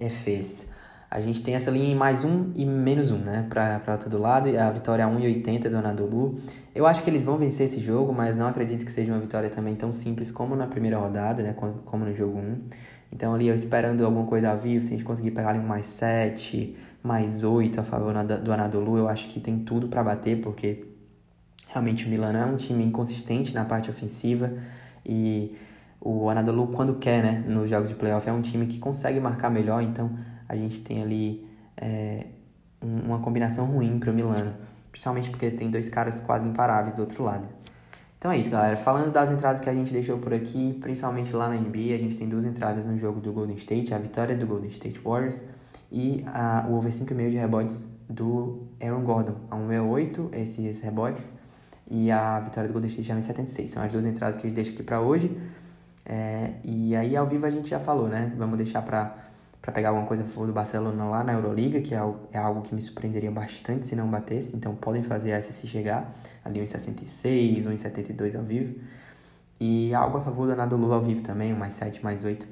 Efes. 0.00 0.66
A 1.10 1.20
gente 1.20 1.42
tem 1.42 1.54
essa 1.54 1.70
linha 1.70 1.92
em 1.92 1.94
mais 1.94 2.24
um 2.24 2.52
e 2.54 2.64
menos 2.64 3.10
um, 3.10 3.18
né? 3.18 3.44
Para 3.48 3.98
todo 3.98 4.16
lado. 4.16 4.48
A 4.56 4.70
vitória 4.70 5.04
1,80 5.04 5.68
do 5.68 5.76
Anadolu. 5.76 6.38
Eu 6.74 6.86
acho 6.86 7.02
que 7.02 7.10
eles 7.10 7.24
vão 7.24 7.36
vencer 7.36 7.66
esse 7.66 7.80
jogo, 7.80 8.12
mas 8.12 8.36
não 8.36 8.46
acredito 8.46 8.84
que 8.84 8.92
seja 8.92 9.12
uma 9.12 9.20
vitória 9.20 9.50
também 9.50 9.74
tão 9.74 9.92
simples 9.92 10.30
como 10.30 10.54
na 10.54 10.68
primeira 10.68 10.98
rodada, 10.98 11.42
né? 11.42 11.52
Como 11.52 12.04
no 12.04 12.14
jogo 12.14 12.38
1. 12.38 12.58
Então 13.12 13.34
ali 13.34 13.48
eu 13.48 13.54
esperando 13.56 14.04
alguma 14.04 14.24
coisa 14.24 14.52
a 14.52 14.54
vivo, 14.54 14.84
se 14.84 14.90
a 14.90 14.92
gente 14.92 15.04
conseguir 15.04 15.32
pegar 15.32 15.48
ali 15.50 15.58
um 15.58 15.66
mais 15.66 15.86
7, 15.86 16.76
mais 17.02 17.42
8 17.42 17.80
a 17.80 17.82
favor 17.82 18.14
do 18.14 18.52
Anadolu, 18.52 18.98
eu 18.98 19.08
acho 19.08 19.26
que 19.26 19.40
tem 19.40 19.58
tudo 19.58 19.88
para 19.88 20.04
bater, 20.04 20.40
porque 20.40 20.84
realmente 21.66 22.06
o 22.06 22.08
Milan 22.08 22.38
é 22.38 22.44
um 22.44 22.56
time 22.56 22.84
inconsistente 22.84 23.52
na 23.52 23.64
parte 23.64 23.90
ofensiva 23.90 24.52
e 25.04 25.56
o 26.00 26.28
Anadolu, 26.30 26.68
quando 26.68 26.94
quer, 26.94 27.22
né, 27.22 27.44
nos 27.46 27.68
jogos 27.68 27.88
de 27.88 27.94
playoff, 27.94 28.28
é 28.28 28.32
um 28.32 28.40
time 28.40 28.66
que 28.66 28.78
consegue 28.78 29.20
marcar 29.20 29.50
melhor, 29.50 29.82
então 29.82 30.10
a 30.48 30.56
gente 30.56 30.80
tem 30.80 31.02
ali 31.02 31.46
é, 31.76 32.26
uma 32.80 33.18
combinação 33.18 33.66
ruim 33.66 33.98
para 33.98 34.10
o 34.10 34.14
Milano, 34.14 34.54
principalmente 34.90 35.30
porque 35.30 35.50
tem 35.50 35.70
dois 35.70 35.88
caras 35.88 36.20
quase 36.20 36.48
imparáveis 36.48 36.94
do 36.94 37.02
outro 37.02 37.22
lado. 37.22 37.46
Então 38.18 38.30
é 38.30 38.36
isso, 38.36 38.50
galera. 38.50 38.76
Falando 38.76 39.10
das 39.12 39.30
entradas 39.30 39.60
que 39.60 39.68
a 39.70 39.72
gente 39.72 39.92
deixou 39.92 40.18
por 40.18 40.34
aqui, 40.34 40.76
principalmente 40.80 41.34
lá 41.34 41.48
na 41.48 41.54
NBA, 41.54 41.94
a 41.94 41.98
gente 41.98 42.18
tem 42.18 42.28
duas 42.28 42.44
entradas 42.44 42.84
no 42.84 42.98
jogo 42.98 43.18
do 43.18 43.32
Golden 43.32 43.56
State, 43.56 43.94
a 43.94 43.98
vitória 43.98 44.36
do 44.36 44.46
Golden 44.46 44.68
State 44.68 45.00
Warriors 45.00 45.42
e 45.90 46.22
a, 46.26 46.66
o 46.68 46.74
over 46.74 46.92
5,5 46.92 47.30
de 47.30 47.38
rebotes 47.38 47.86
do 48.08 48.66
Aaron 48.82 49.04
Gordon, 49.04 49.36
a 49.50 49.56
1,8 49.56 50.34
esses 50.34 50.80
rebotes, 50.80 51.28
e 51.88 52.10
a 52.10 52.38
vitória 52.40 52.68
do 52.68 52.72
Golden 52.72 52.90
State 52.90 53.08
já 53.08 53.14
é 53.14 53.20
1,76. 53.20 53.68
São 53.68 53.82
as 53.82 53.90
duas 53.90 54.04
entradas 54.04 54.36
que 54.36 54.46
a 54.46 54.50
gente 54.50 54.56
deixa 54.56 54.72
aqui 54.72 54.82
para 54.82 55.00
hoje. 55.00 55.34
É, 56.12 56.54
e 56.64 56.96
aí 56.96 57.16
ao 57.16 57.24
vivo 57.24 57.46
a 57.46 57.50
gente 57.50 57.70
já 57.70 57.78
falou, 57.78 58.08
né? 58.08 58.32
Vamos 58.36 58.56
deixar 58.56 58.82
para 58.82 59.14
pegar 59.72 59.90
alguma 59.90 60.08
coisa 60.08 60.24
do 60.24 60.52
Barcelona 60.52 61.04
lá 61.04 61.22
na 61.22 61.34
Euroliga, 61.34 61.80
que 61.80 61.94
é 61.94 61.98
algo, 61.98 62.18
é 62.32 62.38
algo 62.38 62.62
que 62.62 62.74
me 62.74 62.82
surpreenderia 62.82 63.30
bastante 63.30 63.86
se 63.86 63.94
não 63.94 64.08
batesse. 64.08 64.56
Então 64.56 64.74
podem 64.74 65.04
fazer 65.04 65.30
essa 65.30 65.52
se 65.52 65.68
chegar, 65.68 66.12
ali 66.44 66.58
1,66, 66.58 67.64
1,72 67.64 68.36
ao 68.36 68.42
vivo. 68.42 68.74
E 69.60 69.94
algo 69.94 70.18
a 70.18 70.20
favor 70.20 70.46
do 70.46 70.52
Anadolu 70.52 70.92
ao 70.92 71.00
vivo 71.00 71.22
também, 71.22 71.54
mais 71.54 71.74
7, 71.74 72.02
mais 72.02 72.24
8, 72.24 72.44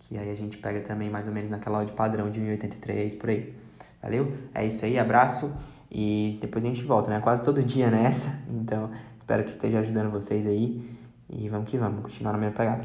que 0.00 0.18
aí 0.18 0.30
a 0.30 0.34
gente 0.34 0.58
pega 0.58 0.80
também 0.80 1.08
mais 1.08 1.26
ou 1.26 1.32
menos 1.32 1.48
naquela 1.48 1.78
odd 1.78 1.92
padrão 1.92 2.28
de 2.28 2.40
1,83 2.40 3.16
por 3.16 3.30
aí. 3.30 3.54
Valeu? 4.02 4.36
É 4.54 4.66
isso 4.66 4.84
aí, 4.84 4.98
abraço 4.98 5.50
e 5.90 6.38
depois 6.42 6.62
a 6.62 6.68
gente 6.68 6.82
volta, 6.82 7.08
né? 7.08 7.20
Quase 7.20 7.42
todo 7.42 7.62
dia 7.62 7.90
nessa, 7.90 8.38
então 8.50 8.90
espero 9.18 9.44
que 9.44 9.50
esteja 9.50 9.78
ajudando 9.78 10.10
vocês 10.10 10.46
aí. 10.46 10.98
E 11.30 11.48
vamos 11.48 11.70
que 11.70 11.78
vamos, 11.78 12.00
continuar 12.00 12.32
na 12.32 12.38
minha 12.38 12.50
pegada. 12.50 12.84